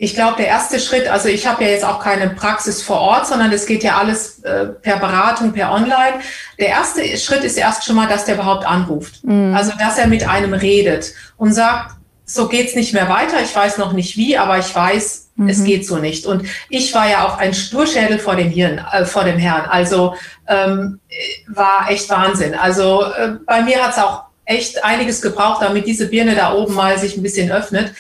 Ich 0.03 0.15
glaube, 0.15 0.37
der 0.37 0.47
erste 0.47 0.79
Schritt, 0.79 1.07
also 1.07 1.29
ich 1.29 1.45
habe 1.45 1.63
ja 1.63 1.69
jetzt 1.69 1.85
auch 1.85 1.99
keine 1.99 2.31
Praxis 2.31 2.81
vor 2.81 2.99
Ort, 2.99 3.27
sondern 3.27 3.51
es 3.51 3.67
geht 3.67 3.83
ja 3.83 3.97
alles 3.97 4.39
äh, 4.39 4.65
per 4.65 4.97
Beratung, 4.97 5.53
per 5.53 5.71
Online. 5.71 6.21
Der 6.59 6.69
erste 6.69 7.05
Schritt 7.19 7.43
ist 7.43 7.55
erst 7.55 7.85
schon 7.85 7.97
mal, 7.97 8.07
dass 8.07 8.25
der 8.25 8.33
überhaupt 8.33 8.65
anruft. 8.65 9.23
Mhm. 9.23 9.53
Also, 9.55 9.73
dass 9.77 9.99
er 9.99 10.07
mit 10.07 10.27
einem 10.27 10.55
redet 10.55 11.13
und 11.37 11.53
sagt, 11.53 11.91
so 12.25 12.47
geht's 12.47 12.73
nicht 12.73 12.95
mehr 12.95 13.09
weiter. 13.09 13.43
Ich 13.43 13.55
weiß 13.55 13.77
noch 13.77 13.93
nicht 13.93 14.17
wie, 14.17 14.39
aber 14.39 14.57
ich 14.57 14.73
weiß, 14.73 15.33
mhm. 15.35 15.49
es 15.49 15.63
geht 15.63 15.85
so 15.85 15.97
nicht. 15.97 16.25
Und 16.25 16.47
ich 16.69 16.95
war 16.95 17.07
ja 17.07 17.27
auch 17.27 17.37
ein 17.37 17.53
Sturschädel 17.53 18.17
vor 18.17 18.35
dem 18.35 18.49
Hirn, 18.49 18.83
äh, 18.91 19.05
vor 19.05 19.23
dem 19.23 19.37
Herrn. 19.37 19.69
Also 19.69 20.15
ähm, 20.47 20.99
war 21.47 21.91
echt 21.91 22.09
Wahnsinn. 22.09 22.55
Also 22.55 23.03
äh, 23.03 23.33
bei 23.45 23.61
mir 23.61 23.85
hat's 23.85 23.99
auch 23.99 24.23
echt 24.45 24.83
einiges 24.83 25.21
gebraucht, 25.21 25.61
damit 25.61 25.85
diese 25.85 26.07
Birne 26.07 26.33
da 26.33 26.55
oben 26.55 26.73
mal 26.73 26.97
sich 26.97 27.15
ein 27.17 27.21
bisschen 27.21 27.51
öffnet. 27.51 27.93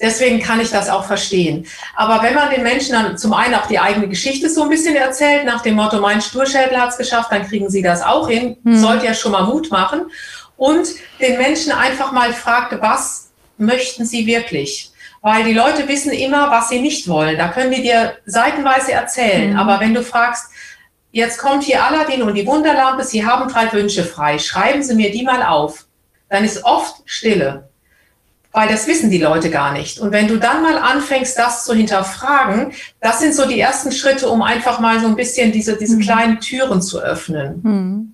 Deswegen 0.00 0.40
kann 0.40 0.60
ich 0.60 0.70
das 0.70 0.88
auch 0.88 1.04
verstehen. 1.04 1.66
Aber 1.94 2.22
wenn 2.22 2.34
man 2.34 2.50
den 2.50 2.62
Menschen 2.62 2.92
dann 2.92 3.16
zum 3.16 3.32
einen 3.32 3.54
auch 3.54 3.66
die 3.66 3.78
eigene 3.78 4.08
Geschichte 4.08 4.50
so 4.50 4.62
ein 4.64 4.68
bisschen 4.68 4.96
erzählt, 4.96 5.44
nach 5.44 5.62
dem 5.62 5.74
Motto, 5.74 6.00
mein 6.00 6.20
Sturschädel 6.20 6.78
hat's 6.78 6.98
geschafft, 6.98 7.32
dann 7.32 7.46
kriegen 7.46 7.70
sie 7.70 7.82
das 7.82 8.02
auch 8.02 8.28
hin, 8.28 8.56
mhm. 8.62 8.76
sollte 8.76 9.06
ja 9.06 9.14
schon 9.14 9.32
mal 9.32 9.44
Mut 9.44 9.70
machen. 9.70 10.10
Und 10.56 10.88
den 11.20 11.38
Menschen 11.38 11.72
einfach 11.72 12.12
mal 12.12 12.32
fragt, 12.32 12.80
was 12.80 13.30
möchten 13.58 14.04
sie 14.04 14.26
wirklich? 14.26 14.90
Weil 15.22 15.44
die 15.44 15.54
Leute 15.54 15.88
wissen 15.88 16.12
immer, 16.12 16.50
was 16.50 16.68
sie 16.68 16.80
nicht 16.80 17.08
wollen. 17.08 17.36
Da 17.36 17.48
können 17.48 17.72
die 17.72 17.82
dir 17.82 18.16
seitenweise 18.26 18.92
erzählen. 18.92 19.52
Mhm. 19.52 19.58
Aber 19.58 19.80
wenn 19.80 19.94
du 19.94 20.02
fragst, 20.02 20.50
jetzt 21.10 21.38
kommt 21.38 21.64
hier 21.64 21.82
Aladdin 21.82 22.22
und 22.22 22.34
die 22.34 22.46
Wunderlampe, 22.46 23.02
Sie 23.02 23.24
haben 23.24 23.50
drei 23.50 23.72
Wünsche 23.72 24.04
frei, 24.04 24.38
schreiben 24.38 24.82
Sie 24.82 24.94
mir 24.94 25.10
die 25.10 25.22
mal 25.22 25.42
auf, 25.42 25.86
dann 26.28 26.44
ist 26.44 26.64
oft 26.64 26.96
Stille. 27.06 27.68
Weil 28.56 28.68
das 28.68 28.86
wissen 28.86 29.10
die 29.10 29.18
Leute 29.18 29.50
gar 29.50 29.72
nicht. 29.74 29.98
Und 29.98 30.12
wenn 30.12 30.28
du 30.28 30.38
dann 30.38 30.62
mal 30.62 30.78
anfängst, 30.78 31.38
das 31.38 31.66
zu 31.66 31.74
hinterfragen, 31.74 32.72
das 33.02 33.18
sind 33.20 33.34
so 33.34 33.46
die 33.46 33.60
ersten 33.60 33.92
Schritte, 33.92 34.30
um 34.30 34.40
einfach 34.40 34.80
mal 34.80 34.98
so 34.98 35.06
ein 35.08 35.14
bisschen 35.14 35.52
diese, 35.52 35.76
diese 35.76 35.96
mhm. 35.96 36.00
kleinen 36.00 36.40
Türen 36.40 36.80
zu 36.80 36.98
öffnen. 36.98 37.60
Mhm. 37.62 38.12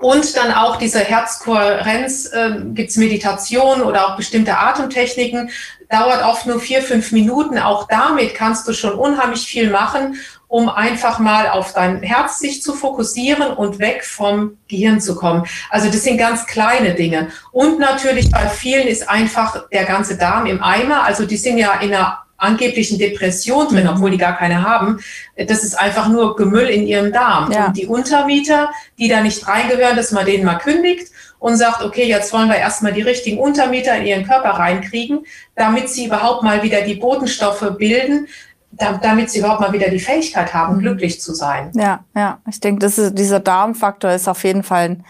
Und 0.00 0.38
dann 0.38 0.52
auch 0.52 0.76
diese 0.76 1.00
Herzkohärenz, 1.00 2.30
äh, 2.32 2.60
gibt 2.72 2.88
es 2.88 2.96
Meditation 2.96 3.82
oder 3.82 4.08
auch 4.08 4.16
bestimmte 4.16 4.56
Atemtechniken, 4.56 5.50
dauert 5.90 6.24
oft 6.24 6.46
nur 6.46 6.60
vier, 6.60 6.80
fünf 6.80 7.12
Minuten. 7.12 7.58
Auch 7.58 7.86
damit 7.86 8.34
kannst 8.34 8.66
du 8.66 8.72
schon 8.72 8.94
unheimlich 8.94 9.46
viel 9.46 9.68
machen, 9.68 10.16
um 10.48 10.68
einfach 10.68 11.18
mal 11.18 11.48
auf 11.48 11.72
dein 11.72 12.02
Herz 12.02 12.38
sich 12.38 12.62
zu 12.62 12.74
fokussieren 12.74 13.52
und 13.52 13.78
weg 13.78 14.04
vom 14.04 14.58
Gehirn 14.68 15.00
zu 15.00 15.16
kommen. 15.16 15.46
Also 15.70 15.88
das 15.88 16.04
sind 16.04 16.18
ganz 16.18 16.46
kleine 16.46 16.94
Dinge. 16.94 17.28
Und 17.52 17.78
natürlich 17.78 18.30
bei 18.30 18.48
vielen 18.48 18.86
ist 18.86 19.08
einfach 19.08 19.68
der 19.70 19.84
ganze 19.84 20.16
Darm 20.16 20.46
im 20.46 20.62
Eimer. 20.62 21.04
Also 21.04 21.26
die 21.26 21.36
sind 21.36 21.58
ja 21.58 21.74
in 21.80 21.92
einer 21.92 22.24
angeblichen 22.36 22.98
Depression 22.98 23.68
drin, 23.68 23.84
mhm. 23.84 23.90
obwohl 23.90 24.10
die 24.10 24.18
gar 24.18 24.36
keine 24.36 24.62
haben. 24.62 25.00
Das 25.36 25.64
ist 25.64 25.78
einfach 25.78 26.08
nur 26.08 26.36
Gemüll 26.36 26.68
in 26.68 26.86
ihrem 26.86 27.12
Darm. 27.12 27.50
Ja. 27.50 27.66
Und 27.66 27.76
die 27.76 27.86
Untermieter, 27.86 28.70
die 28.98 29.08
da 29.08 29.22
nicht 29.22 29.46
reingehören, 29.46 29.96
dass 29.96 30.12
man 30.12 30.26
denen 30.26 30.44
mal 30.44 30.58
kündigt 30.58 31.08
und 31.38 31.56
sagt, 31.56 31.82
okay, 31.82 32.06
jetzt 32.06 32.32
wollen 32.32 32.48
wir 32.48 32.56
erstmal 32.56 32.92
die 32.92 33.02
richtigen 33.02 33.38
Untermieter 33.38 33.96
in 33.96 34.06
ihren 34.06 34.26
Körper 34.26 34.50
reinkriegen, 34.50 35.26
damit 35.56 35.88
sie 35.90 36.06
überhaupt 36.06 36.42
mal 36.42 36.62
wieder 36.62 36.82
die 36.82 36.94
Botenstoffe 36.94 37.76
bilden, 37.76 38.28
damit 38.76 39.30
sie 39.30 39.40
überhaupt 39.40 39.60
mal 39.60 39.72
wieder 39.72 39.88
die 39.88 40.00
Fähigkeit 40.00 40.54
haben, 40.54 40.76
mhm. 40.76 40.80
glücklich 40.80 41.20
zu 41.20 41.34
sein. 41.34 41.72
Ja, 41.74 42.04
ja. 42.14 42.38
Ich 42.48 42.60
denke, 42.60 42.80
das 42.80 42.98
ist, 42.98 43.18
dieser 43.18 43.40
Darmfaktor 43.40 44.12
ist 44.12 44.28
auf 44.28 44.44
jeden 44.44 44.62
Fall 44.62 44.84
ein 44.84 45.04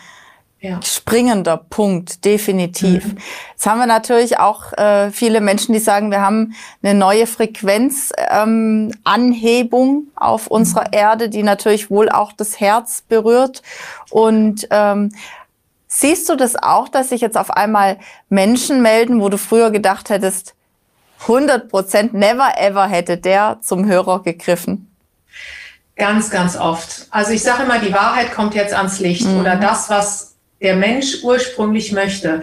ja. 0.64 0.81
springender 0.83 1.59
Punkt, 1.59 2.24
definitiv. 2.24 3.07
Mhm. 3.07 3.18
Jetzt 3.50 3.66
haben 3.66 3.79
wir 3.79 3.87
natürlich 3.87 4.38
auch 4.38 4.72
äh, 4.72 5.11
viele 5.11 5.40
Menschen, 5.40 5.74
die 5.74 5.79
sagen, 5.79 6.11
wir 6.11 6.22
haben 6.22 6.55
eine 6.83 6.94
neue 6.94 7.27
Frequenzanhebung 7.27 9.88
ähm, 9.88 10.09
auf 10.16 10.46
unserer 10.46 10.88
mhm. 10.88 10.92
Erde, 10.92 11.29
die 11.29 11.42
natürlich 11.42 11.90
wohl 11.90 12.09
auch 12.09 12.33
das 12.33 12.61
Herz 12.61 13.05
berührt. 13.07 13.62
Und 14.11 14.66
ähm, 14.70 15.12
siehst 15.87 16.29
du 16.29 16.37
das 16.37 16.57
auch, 16.57 16.88
dass 16.88 17.11
sich 17.11 17.20
jetzt 17.20 17.37
auf 17.37 17.50
einmal 17.50 17.98
Menschen 18.29 18.81
melden, 18.81 19.20
wo 19.20 19.29
du 19.29 19.38
früher 19.38 19.70
gedacht 19.70 20.09
hättest, 20.09 20.55
100 21.29 21.69
Prozent, 21.69 22.15
never 22.15 22.53
ever 22.59 22.87
hätte 22.87 23.17
der 23.17 23.59
zum 23.63 23.87
Hörer 23.87 24.23
gegriffen? 24.23 24.91
Ganz, 25.97 26.31
ganz 26.31 26.57
oft. 26.57 27.07
Also 27.11 27.33
ich 27.33 27.43
sage 27.43 27.63
immer, 27.63 27.79
die 27.79 27.93
Wahrheit 27.93 28.33
kommt 28.33 28.55
jetzt 28.55 28.75
ans 28.75 29.01
Licht 29.01 29.27
mhm. 29.27 29.41
oder 29.41 29.57
das, 29.57 29.89
was 29.89 30.35
der 30.61 30.77
Mensch 30.77 31.23
ursprünglich 31.23 31.93
möchte. 31.93 32.43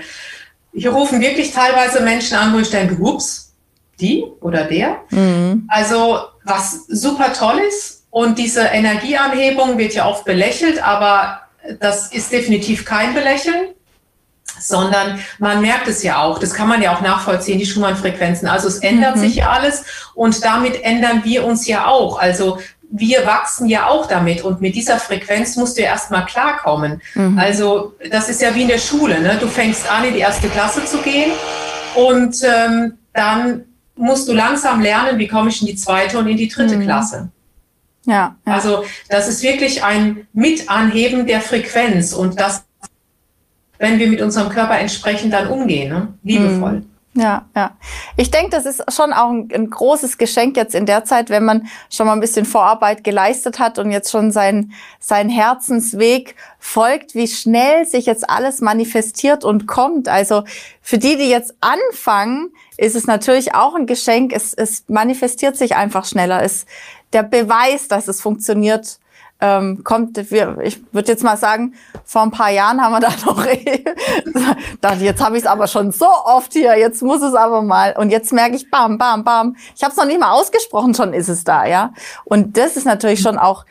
Hier 0.73 0.91
rufen 0.91 1.19
wirklich 1.19 1.51
teilweise 1.51 2.01
Menschen 2.01 2.37
an, 2.37 2.53
wo 2.53 2.59
ich 2.59 2.69
denke, 2.69 2.95
ups, 3.01 3.53
die 3.99 4.25
oder 4.39 4.63
der. 4.63 4.97
Mhm. 5.09 5.67
Also 5.69 6.19
was 6.43 6.85
super 6.87 7.33
toll 7.33 7.59
ist. 7.67 8.05
Und 8.09 8.37
diese 8.37 8.61
Energieanhebung 8.61 9.77
wird 9.77 9.93
ja 9.93 10.07
oft 10.07 10.25
belächelt, 10.25 10.83
aber 10.83 11.41
das 11.79 12.11
ist 12.11 12.31
definitiv 12.31 12.83
kein 12.85 13.13
Belächeln, 13.13 13.69
sondern 14.59 15.19
man 15.39 15.61
merkt 15.61 15.87
es 15.87 16.03
ja 16.03 16.21
auch. 16.21 16.39
Das 16.39 16.53
kann 16.53 16.67
man 16.67 16.81
ja 16.81 16.95
auch 16.95 17.01
nachvollziehen, 17.01 17.59
die 17.59 17.65
Schumann-Frequenzen. 17.65 18.47
Also 18.47 18.67
es 18.67 18.79
ändert 18.79 19.15
mhm. 19.15 19.21
sich 19.21 19.35
ja 19.35 19.49
alles 19.49 19.83
und 20.13 20.43
damit 20.43 20.83
ändern 20.83 21.21
wir 21.23 21.45
uns 21.45 21.67
ja 21.67 21.87
auch. 21.87 22.19
Also 22.19 22.59
wir 22.91 23.25
wachsen 23.25 23.67
ja 23.67 23.87
auch 23.87 24.07
damit 24.07 24.43
und 24.43 24.61
mit 24.61 24.75
dieser 24.75 24.99
Frequenz 24.99 25.55
musst 25.55 25.77
du 25.77 25.81
ja 25.81 25.89
erstmal 25.89 26.25
klarkommen. 26.25 27.01
Mhm. 27.15 27.39
Also 27.39 27.95
das 28.11 28.29
ist 28.29 28.41
ja 28.41 28.53
wie 28.53 28.63
in 28.63 28.67
der 28.67 28.79
Schule. 28.79 29.21
Ne? 29.21 29.37
Du 29.39 29.47
fängst 29.47 29.89
an, 29.89 30.03
in 30.03 30.13
die 30.13 30.19
erste 30.19 30.49
Klasse 30.49 30.83
zu 30.85 30.97
gehen 30.97 31.31
und 31.95 32.35
ähm, 32.43 32.97
dann 33.13 33.63
musst 33.95 34.27
du 34.27 34.33
langsam 34.33 34.81
lernen, 34.81 35.17
wie 35.19 35.27
komme 35.27 35.49
ich 35.49 35.61
in 35.61 35.67
die 35.67 35.75
zweite 35.75 36.17
und 36.17 36.27
in 36.27 36.37
die 36.37 36.47
dritte 36.47 36.75
mhm. 36.75 36.83
Klasse. 36.83 37.29
Ja, 38.05 38.35
ja, 38.45 38.53
Also 38.53 38.83
das 39.09 39.27
ist 39.27 39.43
wirklich 39.43 39.83
ein 39.83 40.27
Mitanheben 40.33 41.27
der 41.27 41.39
Frequenz 41.39 42.13
und 42.13 42.39
das, 42.39 42.63
wenn 43.81 43.99
wir 43.99 44.07
mit 44.07 44.21
unserem 44.21 44.49
Körper 44.49 44.77
entsprechend 44.77 45.33
dann 45.33 45.47
umgehen, 45.47 45.89
ne? 45.89 46.13
liebevoll. 46.23 46.71
Mhm. 46.73 46.91
Ja, 47.13 47.45
ja. 47.57 47.71
Ich 48.15 48.31
denke, 48.31 48.51
das 48.51 48.65
ist 48.65 48.83
schon 48.93 49.11
auch 49.11 49.31
ein, 49.31 49.49
ein, 49.53 49.69
großes 49.69 50.17
Geschenk 50.17 50.55
jetzt 50.55 50.73
in 50.73 50.85
der 50.85 51.03
Zeit, 51.03 51.29
wenn 51.29 51.43
man 51.43 51.67
schon 51.89 52.07
mal 52.07 52.13
ein 52.13 52.21
bisschen 52.21 52.45
Vorarbeit 52.45 53.03
geleistet 53.03 53.59
hat 53.59 53.79
und 53.79 53.91
jetzt 53.91 54.11
schon 54.11 54.31
sein, 54.31 54.71
sein 55.01 55.27
Herzensweg 55.27 56.35
folgt, 56.57 57.13
wie 57.13 57.27
schnell 57.27 57.85
sich 57.85 58.05
jetzt 58.05 58.29
alles 58.29 58.61
manifestiert 58.61 59.43
und 59.43 59.67
kommt. 59.67 60.07
Also 60.07 60.43
für 60.81 60.99
die, 60.99 61.17
die 61.17 61.29
jetzt 61.29 61.53
anfangen, 61.59 62.51
ist 62.77 62.95
es 62.95 63.07
natürlich 63.07 63.55
auch 63.55 63.75
ein 63.75 63.87
Geschenk. 63.87 64.31
Es, 64.31 64.53
es 64.53 64.85
manifestiert 64.87 65.57
sich 65.57 65.75
einfach 65.75 66.05
schneller. 66.05 66.41
Es, 66.41 66.65
der 67.11 67.23
Beweis, 67.23 67.89
dass 67.89 68.07
es 68.07 68.21
funktioniert, 68.21 69.00
ähm, 69.41 69.83
kommt, 69.83 70.31
wir, 70.31 70.59
ich 70.63 70.81
würde 70.93 71.11
jetzt 71.11 71.23
mal 71.23 71.35
sagen, 71.35 71.73
vor 72.05 72.21
ein 72.21 72.31
paar 72.31 72.51
Jahren 72.51 72.81
haben 72.81 72.93
wir 72.93 72.99
da 72.99 73.09
noch, 73.25 73.45
dachte, 74.81 75.03
jetzt 75.03 75.23
habe 75.23 75.35
ich 75.35 75.43
es 75.43 75.49
aber 75.49 75.67
schon 75.67 75.91
so 75.91 76.05
oft 76.05 76.53
hier, 76.53 76.77
jetzt 76.77 77.01
muss 77.01 77.21
es 77.21 77.33
aber 77.33 77.63
mal. 77.63 77.95
Und 77.97 78.11
jetzt 78.11 78.31
merke 78.31 78.55
ich, 78.55 78.69
bam, 78.69 78.97
bam, 78.97 79.23
bam. 79.23 79.55
Ich 79.75 79.83
habe 79.83 79.91
es 79.91 79.97
noch 79.97 80.05
nicht 80.05 80.19
mal 80.19 80.31
ausgesprochen, 80.31 80.93
schon 80.93 81.13
ist 81.13 81.27
es 81.27 81.43
da, 81.43 81.65
ja. 81.65 81.93
Und 82.23 82.55
das 82.55 82.77
ist 82.77 82.85
natürlich 82.85 83.21
schon 83.21 83.37
auch 83.37 83.65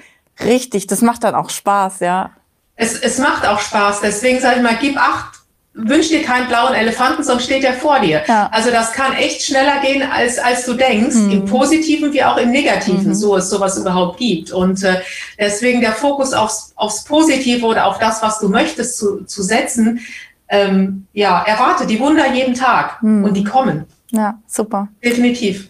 richtig, 0.44 0.88
das 0.88 1.02
macht 1.02 1.22
dann 1.22 1.36
auch 1.36 1.50
Spaß, 1.50 2.00
ja. 2.00 2.30
Es, 2.74 2.98
es 2.98 3.18
macht 3.18 3.46
auch 3.46 3.60
Spaß, 3.60 4.00
deswegen 4.00 4.40
sage 4.40 4.56
ich 4.56 4.62
mal, 4.62 4.76
gib 4.80 4.96
acht 4.96 5.39
wünsch 5.88 6.08
dir 6.08 6.22
keinen 6.22 6.48
blauen 6.48 6.74
Elefanten, 6.74 7.22
sonst 7.22 7.44
steht 7.44 7.64
er 7.64 7.74
vor 7.74 8.00
dir. 8.00 8.22
Ja. 8.26 8.48
Also 8.52 8.70
das 8.70 8.92
kann 8.92 9.12
echt 9.14 9.42
schneller 9.42 9.80
gehen, 9.80 10.02
als, 10.02 10.38
als 10.38 10.64
du 10.64 10.74
denkst, 10.74 11.16
mhm. 11.16 11.30
im 11.30 11.44
Positiven 11.44 12.12
wie 12.12 12.22
auch 12.22 12.36
im 12.36 12.50
Negativen, 12.50 13.08
mhm. 13.08 13.14
so 13.14 13.36
es 13.36 13.50
sowas 13.50 13.78
überhaupt 13.78 14.18
gibt. 14.18 14.52
Und 14.52 14.82
äh, 14.82 15.00
deswegen 15.38 15.80
der 15.80 15.92
Fokus 15.92 16.32
aufs, 16.32 16.72
aufs 16.76 17.04
Positive 17.04 17.64
oder 17.64 17.86
auf 17.86 17.98
das, 17.98 18.22
was 18.22 18.38
du 18.38 18.48
möchtest, 18.48 18.98
zu, 18.98 19.24
zu 19.24 19.42
setzen, 19.42 20.00
ähm, 20.48 21.06
ja, 21.12 21.42
erwarte 21.42 21.86
die 21.86 22.00
Wunder 22.00 22.32
jeden 22.32 22.54
Tag 22.54 23.02
mhm. 23.02 23.24
und 23.24 23.34
die 23.34 23.44
kommen. 23.44 23.84
Ja, 24.10 24.38
super. 24.46 24.88
Definitiv. 25.02 25.68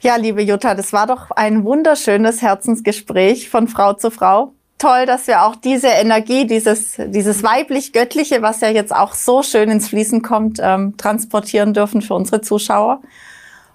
Ja, 0.00 0.16
liebe 0.16 0.42
Jutta, 0.42 0.74
das 0.74 0.92
war 0.92 1.06
doch 1.06 1.30
ein 1.30 1.64
wunderschönes 1.64 2.42
Herzensgespräch 2.42 3.48
von 3.48 3.68
Frau 3.68 3.92
zu 3.92 4.10
Frau 4.10 4.52
toll, 4.82 5.06
dass 5.06 5.28
wir 5.28 5.42
auch 5.42 5.54
diese 5.54 5.86
Energie, 5.86 6.46
dieses, 6.46 6.96
dieses 6.98 7.42
weiblich-göttliche, 7.42 8.42
was 8.42 8.60
ja 8.60 8.68
jetzt 8.68 8.94
auch 8.94 9.14
so 9.14 9.42
schön 9.42 9.70
ins 9.70 9.88
Fließen 9.88 10.22
kommt, 10.22 10.58
ähm, 10.60 10.96
transportieren 10.96 11.72
dürfen 11.72 12.02
für 12.02 12.14
unsere 12.14 12.40
Zuschauer. 12.40 13.00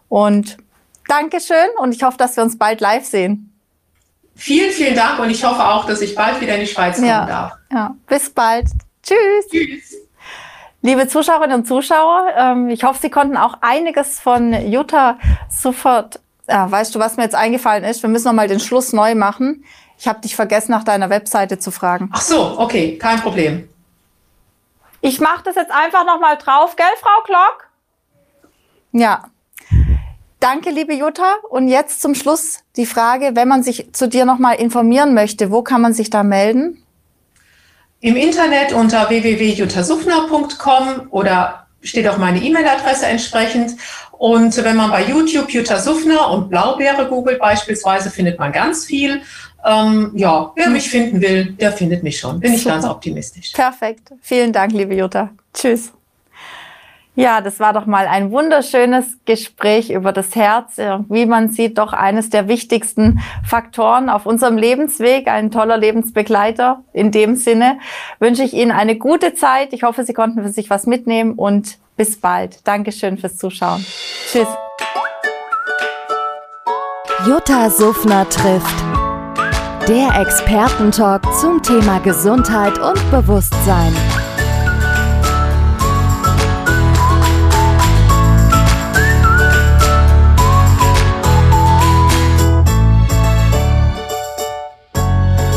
Und 0.09 0.57
Dankeschön 1.07 1.67
und 1.77 1.95
ich 1.95 2.03
hoffe, 2.03 2.17
dass 2.17 2.35
wir 2.35 2.43
uns 2.43 2.57
bald 2.57 2.81
live 2.81 3.05
sehen. 3.05 3.53
Vielen, 4.35 4.71
vielen 4.71 4.95
Dank 4.95 5.19
und 5.19 5.29
ich 5.29 5.43
hoffe 5.43 5.65
auch, 5.65 5.85
dass 5.85 6.01
ich 6.01 6.13
bald 6.13 6.41
wieder 6.41 6.55
in 6.55 6.61
die 6.61 6.67
Schweiz 6.67 6.97
kommen 6.97 7.07
ja, 7.07 7.25
darf. 7.25 7.53
Ja, 7.71 7.95
bis 8.05 8.29
bald. 8.29 8.67
Tschüss. 9.01 9.47
Tschüss. 9.49 9.95
Liebe 10.81 11.07
Zuschauerinnen 11.07 11.61
und 11.61 11.67
Zuschauer, 11.67 12.27
ähm, 12.37 12.69
ich 12.69 12.83
hoffe, 12.83 12.99
Sie 13.01 13.09
konnten 13.09 13.37
auch 13.37 13.55
einiges 13.61 14.19
von 14.19 14.53
Jutta 14.69 15.17
sofort. 15.49 16.19
Ja, 16.49 16.69
weißt 16.69 16.93
du, 16.93 16.99
was 16.99 17.17
mir 17.17 17.23
jetzt 17.23 17.35
eingefallen 17.35 17.83
ist? 17.83 18.03
Wir 18.03 18.09
müssen 18.09 18.27
noch 18.27 18.33
mal 18.33 18.47
den 18.47 18.59
Schluss 18.59 18.93
neu 18.93 19.15
machen. 19.15 19.63
Ich 19.97 20.07
habe 20.07 20.21
dich 20.21 20.35
vergessen, 20.35 20.71
nach 20.71 20.83
deiner 20.83 21.09
Webseite 21.09 21.59
zu 21.59 21.71
fragen. 21.71 22.09
Ach 22.13 22.21
so, 22.21 22.59
okay, 22.59 22.97
kein 22.97 23.19
Problem. 23.19 23.67
Ich 25.01 25.19
mache 25.19 25.43
das 25.43 25.55
jetzt 25.55 25.71
einfach 25.71 26.05
noch 26.05 26.19
mal 26.19 26.35
drauf, 26.35 26.75
gell, 26.75 26.85
Frau 26.99 27.21
Klock? 27.23 27.69
Ja. 28.91 29.29
Danke, 30.39 30.69
liebe 30.69 30.93
Jutta. 30.93 31.35
Und 31.49 31.67
jetzt 31.67 32.01
zum 32.01 32.13
Schluss 32.13 32.59
die 32.75 32.85
Frage, 32.85 33.31
wenn 33.33 33.47
man 33.47 33.63
sich 33.63 33.91
zu 33.93 34.07
dir 34.07 34.25
noch 34.25 34.37
mal 34.37 34.53
informieren 34.53 35.13
möchte, 35.13 35.51
wo 35.51 35.63
kann 35.63 35.81
man 35.81 35.93
sich 35.93 36.09
da 36.09 36.23
melden? 36.23 36.83
Im 37.99 38.15
Internet 38.15 38.73
unter 38.73 39.09
www.juttasufner.com 39.09 41.07
oder 41.09 41.67
steht 41.81 42.07
auch 42.07 42.17
meine 42.17 42.39
E-Mail-Adresse 42.43 43.07
entsprechend. 43.07 43.75
Und 44.11 44.63
wenn 44.63 44.75
man 44.75 44.91
bei 44.91 45.03
YouTube 45.03 45.49
Jutta 45.49 45.79
Suffner 45.79 46.29
und 46.29 46.49
Blaubeere 46.49 47.07
googelt 47.07 47.39
beispielsweise, 47.39 48.11
findet 48.11 48.39
man 48.39 48.51
ganz 48.51 48.85
viel. 48.85 49.21
Ähm, 49.67 50.11
ja, 50.15 50.51
wer 50.55 50.69
mich 50.69 50.89
finden 50.89 51.21
will, 51.21 51.51
der 51.53 51.73
findet 51.73 52.01
mich 52.01 52.17
schon. 52.17 52.39
Bin 52.39 52.51
Super. 52.55 52.59
ich 52.59 52.65
ganz 52.65 52.85
optimistisch. 52.85 53.51
Perfekt. 53.51 54.13
Vielen 54.21 54.53
Dank, 54.53 54.71
liebe 54.71 54.95
Jutta. 54.95 55.29
Tschüss. 55.53 55.91
Ja, 57.15 57.41
das 57.41 57.59
war 57.59 57.73
doch 57.73 57.87
mal 57.87 58.05
ein 58.05 58.29
wunderschönes 58.29 59.17
Gespräch 59.25 59.89
über 59.89 60.13
das 60.13 60.35
Herz. 60.35 60.77
Wie 61.09 61.25
man 61.25 61.49
sieht, 61.49 61.79
doch 61.79 61.91
eines 61.91 62.29
der 62.29 62.47
wichtigsten 62.47 63.19
Faktoren 63.43 64.09
auf 64.09 64.27
unserem 64.27 64.55
Lebensweg. 64.55 65.27
Ein 65.27 65.49
toller 65.49 65.77
Lebensbegleiter. 65.77 66.83
In 66.93 67.11
dem 67.11 67.35
Sinne 67.35 67.79
wünsche 68.19 68.43
ich 68.43 68.53
Ihnen 68.53 68.71
eine 68.71 68.97
gute 68.97 69.33
Zeit. 69.33 69.73
Ich 69.73 69.81
hoffe, 69.81 70.03
Sie 70.03 70.13
konnten 70.13 70.43
für 70.43 70.49
sich 70.49 70.69
was 70.69 70.85
mitnehmen 70.85 71.33
und 71.33 71.79
bis 71.97 72.21
bald. 72.21 72.59
Dankeschön 72.67 73.17
fürs 73.17 73.37
Zuschauen. 73.37 73.83
Tschüss. 74.31 74.47
Jutta 77.25 77.71
Suffner 77.71 78.29
trifft. 78.29 79.06
Der 79.87 80.19
Expertentalk 80.19 81.23
zum 81.39 81.63
Thema 81.63 81.99
Gesundheit 81.99 82.77
und 82.77 82.99
Bewusstsein. 83.09 83.93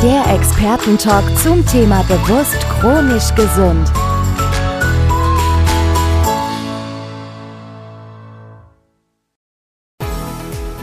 Der 0.00 0.32
Expertentalk 0.32 1.24
zum 1.42 1.66
Thema 1.66 2.04
bewusst 2.04 2.56
chronisch 2.78 3.34
gesund. 3.34 3.90